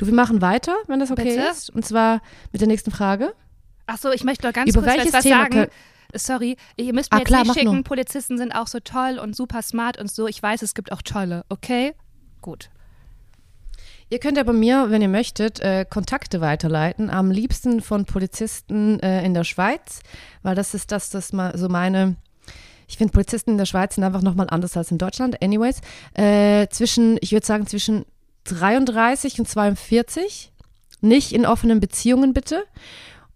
[0.00, 1.42] Du, wir machen weiter, wenn das okay Bitte?
[1.50, 1.68] ist.
[1.68, 2.22] Und zwar
[2.52, 3.34] mit der nächsten Frage.
[3.86, 5.66] Ach so, ich möchte noch ganz Über kurz welches was Thema sagen.
[6.14, 7.84] Sorry, ihr müsst mir Ah, jetzt klar, nicht schicken, nur.
[7.84, 10.26] Polizisten sind auch so toll und super smart und so.
[10.26, 11.92] Ich weiß, es gibt auch tolle, okay?
[12.40, 12.70] Gut.
[14.08, 17.10] Ihr könnt ja bei mir, wenn ihr möchtet, äh, Kontakte weiterleiten.
[17.10, 20.00] Am liebsten von Polizisten äh, in der Schweiz,
[20.42, 22.16] weil das ist das, das mal so meine,
[22.88, 25.42] Ich finde Polizisten in der Schweiz sind einfach nochmal anders als in Deutschland.
[25.42, 25.82] Anyways,
[26.14, 28.06] äh, zwischen, ich würde sagen, zwischen
[28.50, 30.52] 33 und 42.
[31.00, 32.64] Nicht in offenen Beziehungen bitte.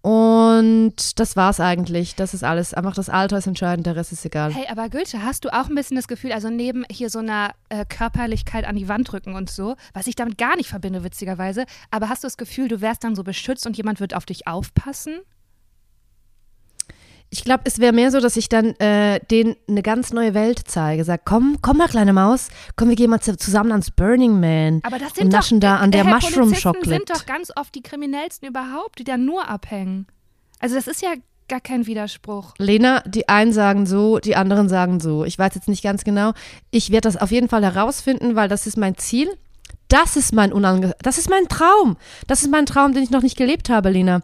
[0.04, 2.14] Und das war's eigentlich.
[2.14, 2.74] Das ist alles.
[2.74, 4.52] Einfach das Alter ist entscheidend, der Rest ist egal.
[4.52, 7.54] Hey, aber Gülce, hast du auch ein bisschen das Gefühl, also neben hier so einer
[7.70, 11.64] äh, Körperlichkeit an die Wand drücken und so, was ich damit gar nicht verbinde, witzigerweise,
[11.90, 14.46] aber hast du das Gefühl, du wärst dann so beschützt und jemand wird auf dich
[14.46, 15.20] aufpassen?
[17.34, 20.60] Ich glaube, es wäre mehr so, dass ich dann äh, denen eine ganz neue Welt
[20.66, 21.02] zeige.
[21.02, 24.78] Sag, komm, komm mal, kleine Maus, komm, wir gehen mal zusammen ans Burning Man.
[24.84, 26.88] Aber das sind und naschen doch, da an der Mushroom Chocolate.
[26.88, 30.06] sind doch ganz oft die kriminellsten überhaupt, die da nur abhängen.
[30.60, 31.14] Also das ist ja
[31.48, 32.54] gar kein Widerspruch.
[32.58, 35.24] Lena, die einen sagen so, die anderen sagen so.
[35.24, 36.34] Ich weiß jetzt nicht ganz genau.
[36.70, 39.28] Ich werde das auf jeden Fall herausfinden, weil das ist mein Ziel.
[39.88, 41.96] Das ist mein unange das ist mein Traum.
[42.28, 44.20] Das ist mein Traum, den ich noch nicht gelebt habe, Lena.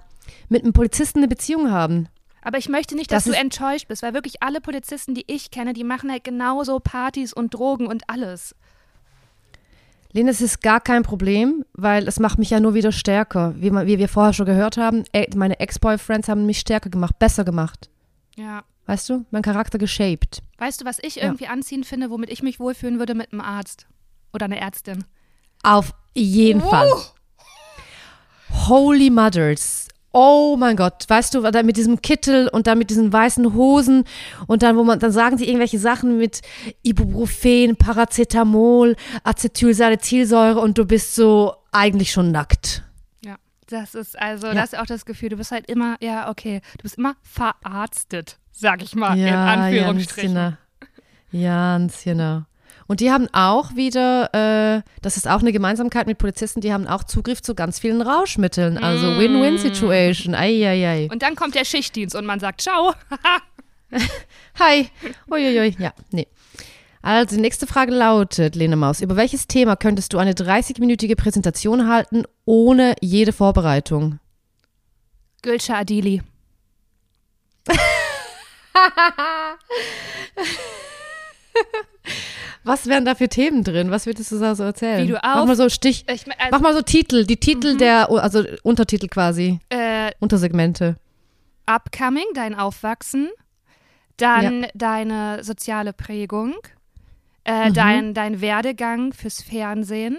[0.48, 2.06] Mit einem Polizisten eine Beziehung haben.
[2.42, 5.50] Aber ich möchte nicht, dass Das du enttäuscht bist, weil wirklich alle Polizisten, die ich
[5.50, 8.54] kenne, die machen halt genauso Partys und Drogen und alles.
[10.12, 13.54] Lena, es ist gar kein Problem, weil es macht mich ja nur wieder stärker.
[13.56, 17.44] Wie, wie wir vorher schon gehört haben, äh, meine Ex-Boyfriends haben mich stärker gemacht, besser
[17.44, 17.88] gemacht.
[18.36, 18.64] Ja.
[18.86, 19.24] Weißt du?
[19.30, 20.42] Mein Charakter geshaped.
[20.58, 21.24] Weißt du, was ich Ja.
[21.24, 23.86] irgendwie anziehen finde, womit ich mich wohlfühlen würde mit einem Arzt
[24.32, 25.04] oder einer Ärztin?
[25.62, 26.88] Auf jeden Fall.
[28.66, 29.86] Holy Mothers.
[30.12, 34.04] Oh mein Gott, weißt du, dann mit diesem Kittel und dann mit diesen weißen Hosen
[34.48, 36.40] und dann, wo man, dann sagen sie irgendwelche Sachen mit
[36.82, 42.82] Ibuprofen, Paracetamol, Acetylsalicylsäure und du bist so eigentlich schon nackt.
[43.24, 43.36] Ja.
[43.68, 44.54] Das ist also, Ja.
[44.54, 48.38] das ist auch das Gefühl, du bist halt immer, ja, okay, du bist immer verarztet,
[48.50, 50.34] sag ich mal, in ganz Anführungsstrichen.
[50.34, 50.52] genau.
[51.32, 52.42] Ganz genau.
[52.90, 56.88] Und die haben auch wieder, äh, das ist auch eine Gemeinsamkeit mit Polizisten, die haben
[56.88, 58.78] auch Zugriff zu ganz vielen Rauschmitteln.
[58.78, 59.18] Also Mm.
[59.20, 60.34] Win-Win-Situation.
[60.34, 61.08] Eieiei.
[61.08, 62.92] Und dann kommt der Schichtdienst und man sagt, ciao.
[64.58, 64.88] Hi.
[65.30, 65.76] Uiuiui.
[65.78, 66.26] Ja, nee.
[67.00, 71.88] Also die nächste Frage lautet, Lene Maus, über welches Thema könntest du eine 30-minütige Präsentation
[71.88, 74.18] halten, ohne jede Vorbereitung?
[75.42, 76.22] Gülscha Adili.
[82.64, 83.90] Was wären da für Themen drin?
[83.90, 85.02] Was würdest du da so erzählen?
[85.04, 87.38] Wie du Mach auf- mal so Stich, Ich, mein, also, mach mal so Titel, die
[87.38, 90.96] Titel der, also Untertitel quasi, äh, Untersegmente.
[91.66, 93.28] Upcoming, dein Aufwachsen,
[94.16, 96.54] dann deine soziale Prägung,
[97.44, 97.74] äh, Mhm.
[97.74, 100.18] dein, dein Werdegang fürs Fernsehen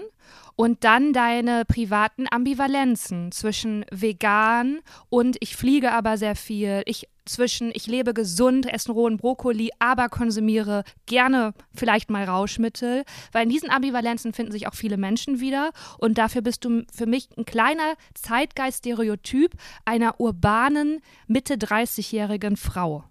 [0.56, 7.70] und dann deine privaten Ambivalenzen zwischen vegan und ich fliege aber sehr viel, ich zwischen
[7.74, 13.70] ich lebe gesund, esse rohen Brokkoli, aber konsumiere gerne vielleicht mal Rauschmittel, weil in diesen
[13.70, 17.94] Ambivalenzen finden sich auch viele Menschen wieder und dafür bist du für mich ein kleiner
[18.14, 19.52] Zeitgeist-Stereotyp
[19.84, 23.04] einer urbanen Mitte 30-jährigen Frau.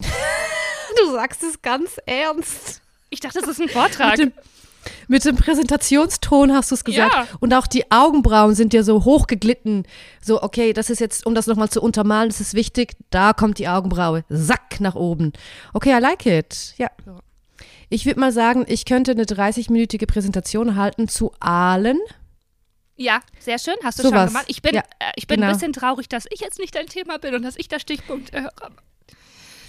[0.96, 2.80] Du sagst es ganz ernst.
[3.10, 4.16] Ich dachte, das ist ein Vortrag.
[5.08, 7.14] Mit dem, Präsentationston hast du es gesagt.
[7.14, 7.26] Ja.
[7.40, 9.86] Und auch die Augenbrauen sind dir so hochgeglitten.
[10.22, 12.94] So, okay, das ist jetzt, um das nochmal zu untermalen, das ist wichtig.
[13.10, 14.24] Da kommt die Augenbraue.
[14.28, 15.32] Sack nach oben.
[15.72, 16.74] Okay, I like it.
[16.76, 16.88] Ja.
[17.90, 21.98] Ich würde mal sagen, ich könnte eine 30-minütige Präsentation halten zu Aalen.
[22.96, 23.74] Ja, sehr schön.
[23.82, 24.20] Hast du Sowas.
[24.20, 24.44] schon gemacht.
[24.48, 25.48] Ich bin, Ja, äh, ich bin genau.
[25.48, 28.32] ein bisschen traurig, dass ich jetzt nicht dein Thema bin und dass ich der Stichpunkt
[28.32, 28.70] äh, höre.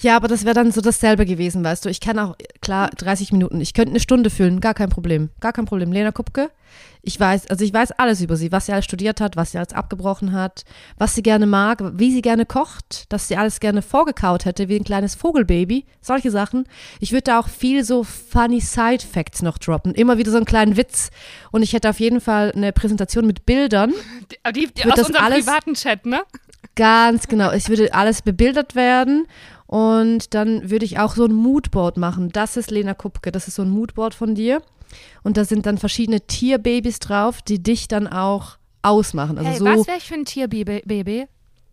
[0.06, 1.90] Ja, aber das wäre dann so dasselbe gewesen, weißt du.
[1.90, 3.60] Ich kann auch, klar, 30 Minuten.
[3.60, 5.32] Ich könnte eine Stunde füllen, gar kein Problem.
[5.40, 5.92] Gar kein Problem.
[5.92, 6.52] Lena Kupke,
[7.02, 9.58] ich weiß, also ich weiß alles über sie, was sie alles studiert hat, was sie
[9.58, 10.64] alles abgebrochen hat,
[11.00, 14.76] was sie gerne mag, wie sie gerne kocht, dass sie alles gerne vorgekaut hätte, wie
[14.76, 16.66] ein kleines Vogelbaby, solche Sachen.
[17.00, 20.78] Ich würde da auch viel so funny Side-Facts noch droppen, immer wieder so einen kleinen
[20.78, 21.10] Witz.
[21.52, 23.92] Und ich hätte auf jeden Fall eine Präsentation mit Bildern,
[24.56, 26.22] Die, die, aus unserem privaten Chat, ne?
[26.76, 27.52] Ganz genau.
[27.52, 29.28] Es würde alles bebildert werden
[29.68, 32.30] und dann würde ich auch so ein Moodboard machen.
[32.30, 34.62] Das ist Lena Kupke, das ist so ein Moodboard von dir.
[35.24, 39.38] Und da sind dann verschiedene Tierbabys drauf, die dich dann auch ausmachen.
[39.38, 41.26] Also hey, so was wäre ich für ein Tierbaby?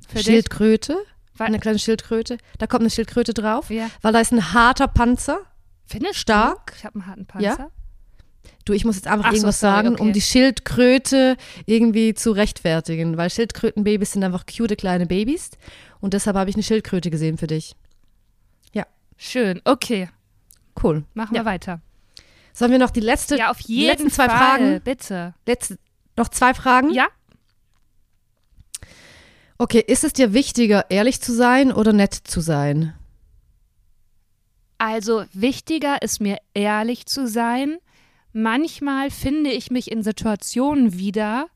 [0.08, 0.18] Für?
[0.18, 0.96] Schildkröte,
[1.36, 2.38] Weil- eine kleine Schildkröte.
[2.58, 3.88] Da kommt eine Schildkröte drauf, Ja.
[4.00, 5.38] weil da ist ein harter Panzer.
[5.86, 6.68] Findest Stark.
[6.72, 6.74] Du?
[6.78, 7.46] Ich habe einen harten Panzer.
[7.58, 7.68] Ja.
[8.64, 10.02] Du, ich muss jetzt einfach Ach so, irgendwas sorry, sagen, okay.
[10.02, 11.36] um die Schildkröte
[11.66, 15.50] irgendwie zu rechtfertigen, weil Schildkrötenbabys sind einfach cute kleine Babys
[16.00, 17.74] und deshalb habe ich eine Schildkröte gesehen für dich.
[19.24, 19.60] Schön.
[19.64, 20.08] Okay,
[20.82, 21.04] Cool.
[21.14, 21.42] machen Ja.
[21.42, 21.80] wir weiter.
[22.52, 24.36] Sollen wir noch die letzte, Ja, auf jeden letzten zwei Fall.
[24.38, 24.80] Fragen?
[24.82, 25.34] Bitte.
[25.46, 25.78] letzte,
[26.16, 26.90] noch zwei Fragen?
[26.92, 27.06] Ja?
[29.58, 32.94] Okay, ist es dir wichtiger, ehrlich zu sein oder nett zu sein?
[34.78, 37.78] Also wichtiger ist mir ehrlich zu sein.
[38.32, 41.46] Manchmal finde ich mich in Situationen wieder,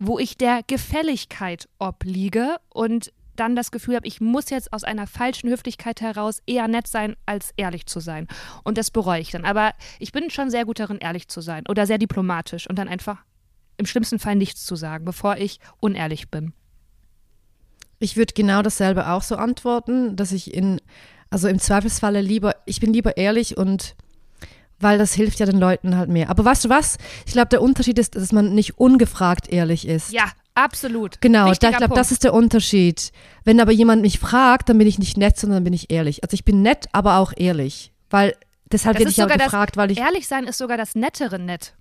[0.00, 5.06] wo ich der Gefälligkeit obliege und dann das Gefühl habe, ich muss jetzt aus einer
[5.06, 8.28] falschen Höflichkeit heraus eher nett sein, als ehrlich zu sein.
[8.64, 9.46] Und das bereue ich dann.
[9.46, 12.88] Aber ich bin schon sehr gut darin, ehrlich zu sein oder sehr diplomatisch und dann
[12.88, 13.24] einfach
[13.78, 16.52] im schlimmsten Fall nichts zu sagen, bevor ich unehrlich bin.
[17.98, 20.80] Ich würde genau dasselbe auch so antworten, dass ich in,
[21.30, 23.96] also im Zweifelsfalle lieber, ich bin lieber ehrlich und
[24.78, 26.30] weil das hilft ja den Leuten halt mehr.
[26.30, 26.98] Aber weißt du was?
[27.26, 30.12] Ich glaube, der Unterschied ist, dass man nicht ungefragt ehrlich ist.
[30.12, 30.30] Ja,
[30.64, 31.20] absolut.
[31.20, 33.12] Genau, da, ich glaube, das ist der Unterschied.
[33.44, 36.22] Wenn aber jemand mich fragt, dann bin ich nicht nett, sondern bin ich ehrlich.
[36.22, 37.92] Also ich bin nett, aber auch ehrlich.
[38.10, 38.34] Weil
[38.70, 39.98] deshalb werde ich auch sogar das- gefragt, weil ich.
[39.98, 41.74] Ehrlich sein ist sogar das nettere Nett.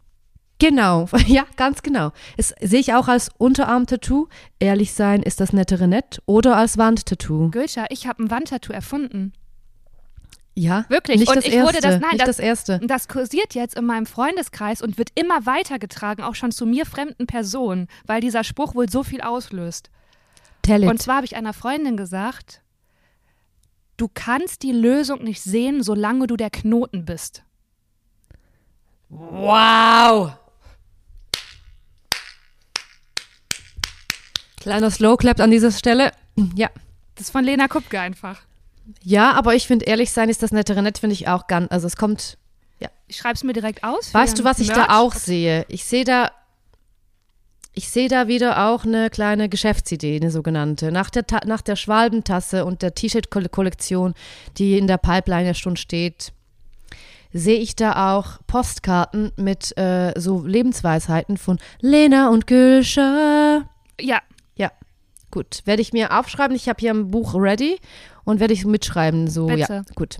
[0.59, 2.11] Genau, ja, ganz genau.
[2.35, 4.27] Das sehe ich auch als Unterarm-Tattoo.
[4.59, 7.49] Ehrlich sein ist das nettere Nett oder als Wandtattoo.
[7.49, 9.33] Gülscha, ich habe ein Wandtattoo erfunden.
[10.55, 11.19] Ja, Wirklich?
[11.19, 11.67] Nicht Und das ich erste.
[11.67, 12.79] wurde das- nein, nicht das- das erste.
[12.81, 16.85] Und das kursiert jetzt in meinem Freundeskreis und wird immer weitergetragen, auch schon zu mir
[16.85, 19.89] fremden Personen, weil dieser Spruch wohl so viel auslöst.
[20.61, 20.89] Tell it.
[20.89, 22.61] Und zwar habe ich einer Freundin gesagt,
[23.95, 27.43] du kannst die Lösung nicht sehen, solange du der Knoten bist.
[29.07, 30.33] Wow!
[34.59, 36.11] Kleiner Slow Clap an dieser Stelle.
[36.55, 36.69] Ja.
[37.15, 38.41] Das ist von Lena Kupke einfach.
[39.03, 41.71] Ja, aber ich finde, ehrlich sein ist das nettere Nett, finde ich auch ganz.
[41.71, 42.37] Also es kommt.
[43.07, 44.13] Ich schreibe es mir direkt aus.
[44.13, 44.85] Weißt du, was ich Merch.
[44.85, 45.65] da auch sehe?
[45.67, 46.31] Ich sehe da.
[47.73, 50.91] Ich sehe da wieder auch eine kleine Geschäftsidee, eine sogenannte.
[50.91, 54.13] Nach der, Ta nach der Schwalbentasse und der T-Shirt-Kollektion,
[54.57, 56.33] die in der Pipeline ja schon steht,
[57.31, 63.65] sehe ich da auch Postkarten mit äh, so Lebensweisheiten von Lena und Gülscha.
[63.99, 64.19] Ja, Ja,
[65.31, 65.61] gut.
[65.65, 66.55] Werde ich mir aufschreiben.
[66.55, 67.79] Ich habe hier ein Buch ready
[68.23, 69.27] und werde ich mitschreiben.
[69.27, 69.83] So, ja, Bitte.
[69.95, 70.17] gut.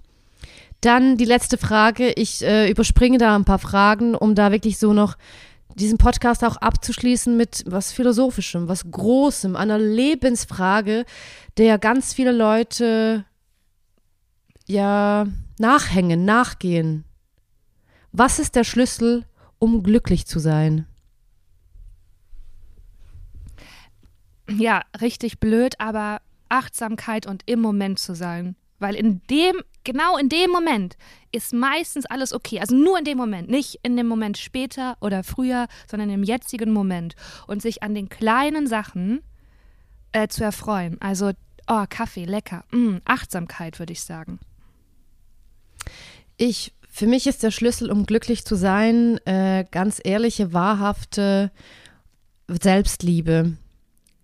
[0.82, 2.12] Dann die letzte Frage.
[2.14, 5.18] Ich äh, überspringe da ein paar Fragen, um da wirklich so noch
[5.76, 11.05] diesen Podcast auch abzuschließen mit was Philosophischem, was Großem, einer Lebensfrage,
[11.57, 13.26] der ganz viele Leute
[14.66, 17.05] ja nachhängen, nachgehen.
[18.12, 19.26] Was ist der Schlüssel,
[19.60, 20.86] um glücklich zu sein?
[24.58, 28.56] Ja, richtig blöd, aber Achtsamkeit und im Moment zu sein.
[28.80, 30.97] Weil in dem, genau in dem Moment
[31.32, 32.60] ist meistens alles okay.
[32.60, 36.72] Also nur in dem Moment, nicht in dem Moment später oder früher, sondern im jetzigen
[36.72, 37.16] Moment.
[37.47, 39.22] Und sich an den kleinen Sachen
[40.12, 40.97] äh, zu erfreuen.
[41.02, 41.32] Also,
[41.68, 42.64] oh, Kaffee, lecker.
[42.72, 44.39] Mm, Achtsamkeit, würde ich sagen.
[46.38, 51.52] Ich, für mich ist der Schlüssel, um glücklich zu sein, äh, ganz ehrliche, wahrhafte
[52.47, 53.58] Selbstliebe.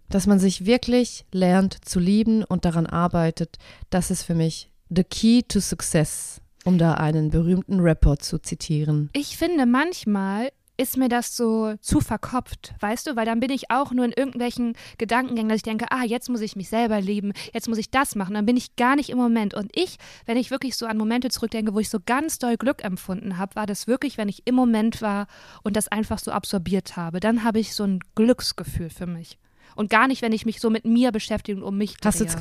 [0.09, 3.57] Dass man sich wirklich lernt zu lieben und daran arbeitet,
[3.89, 9.09] das ist für mich the key to success, um da einen berühmten Rapper zu zitieren.
[9.13, 13.71] Ich finde, manchmal ist mir das so zu verkopft, weißt du, weil dann bin ich
[13.71, 17.33] auch nur in irgendwelchen Gedankengängen, dass ich denke, ah, jetzt muss ich mich selber lieben,
[17.53, 19.53] jetzt muss ich das machen, dann bin ich gar nicht im Moment.
[19.53, 22.83] Und ich, wenn ich wirklich so an Momente zurückdenke, wo ich so ganz doll Glück
[22.83, 25.27] empfunden habe, war das wirklich, wenn ich im Moment war
[25.63, 27.19] und das einfach so absorbiert habe.
[27.19, 29.37] Dann habe ich so ein Glücksgefühl für mich.
[29.76, 32.07] Und gar nicht, wenn ich mich so mit mir beschäftige und um mich drehe.
[32.09, 32.38] Hast du jetzt,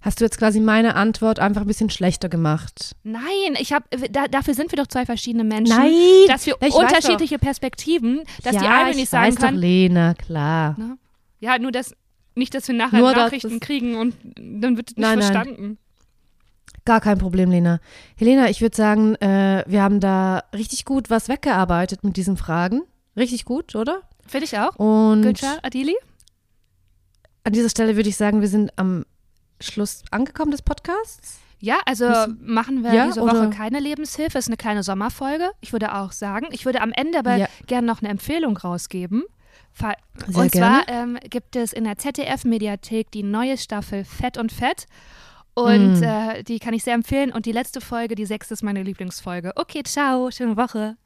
[0.00, 2.96] hast du jetzt quasi meine Antwort einfach ein bisschen schlechter gemacht?
[3.02, 3.22] Nein,
[3.58, 5.76] ich habe da, dafür sind wir doch zwei verschiedene Menschen.
[5.76, 5.92] Nein,
[6.28, 10.14] dass wir ich unterschiedliche Perspektiven, dass ja, die eine ich nicht sagen kann, doch, Lena,
[10.14, 10.76] klar.
[10.78, 10.96] Ne?
[11.40, 11.94] Ja, nur das,
[12.34, 15.32] nicht, dass wir nachher Nur, Nachrichten es- kriegen und dann wird nicht Nein, nein.
[15.32, 15.78] verstanden.
[16.86, 17.78] Gar kein Problem, Lena.
[18.16, 22.82] Helena, ich würde sagen, äh, wir haben da richtig gut was weggearbeitet mit diesen Fragen.
[23.16, 24.00] Richtig gut, oder?
[24.30, 24.76] Finde ich auch.
[24.76, 25.96] Und Gülscha, Adili?
[27.44, 29.04] an dieser Stelle würde ich sagen, wir sind am
[29.60, 31.38] Schluss angekommen des Podcasts.
[31.58, 34.38] Ja, also Müssen- machen wir Ja, diese oder- Woche keine Lebenshilfe.
[34.38, 35.50] Ist eine kleine Sommerfolge.
[35.60, 37.48] Ich würde auch sagen, ich würde am Ende aber Ja.
[37.66, 39.24] gerne noch eine Empfehlung rausgeben.
[39.78, 39.94] Sehr
[40.28, 40.84] und gerne.
[40.84, 44.86] zwar ähm, gibt es in der ZDF-Mediathek die neue Staffel Fett und Fett.
[45.54, 46.02] Und Mm.
[46.02, 47.30] äh, die kann ich sehr empfehlen.
[47.32, 49.52] Und die letzte Folge, die sechste, ist meine Lieblingsfolge.
[49.56, 50.96] Okay, ciao, schöne Woche.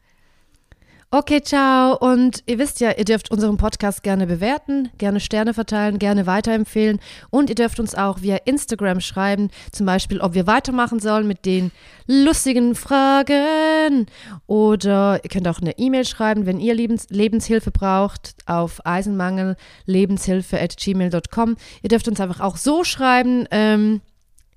[1.17, 1.97] Okay, ciao.
[1.97, 6.99] Und ihr wisst ja, ihr dürft unseren Podcast gerne bewerten, gerne Sterne verteilen, gerne weiterempfehlen.
[7.31, 11.47] Und ihr dürft uns auch via Instagram schreiben, zum Beispiel, ob wir weitermachen sollen mit
[11.47, 11.71] den
[12.09, 14.07] lustigen Fragen.
[14.49, 21.57] Oder ihr könnt auch eine E-Mail schreiben, wenn ihr Lebens Lebenshilfe braucht, auf eisenmangel-lebenshilfe.gmail.com.
[21.83, 23.47] Ihr dürft uns einfach auch so schreiben.
[23.53, 24.01] Ähm,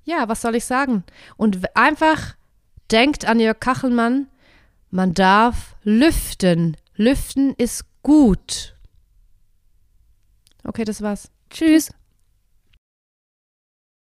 [0.02, 1.04] ja, was soll ich sagen?
[1.36, 2.34] Und einfach
[2.90, 4.26] denkt an Jörg Kachelmann.
[4.90, 6.76] Man darf lüften.
[6.94, 8.74] Lüften ist gut.
[10.64, 11.30] Okay, das war's.
[11.50, 11.90] Tschüss.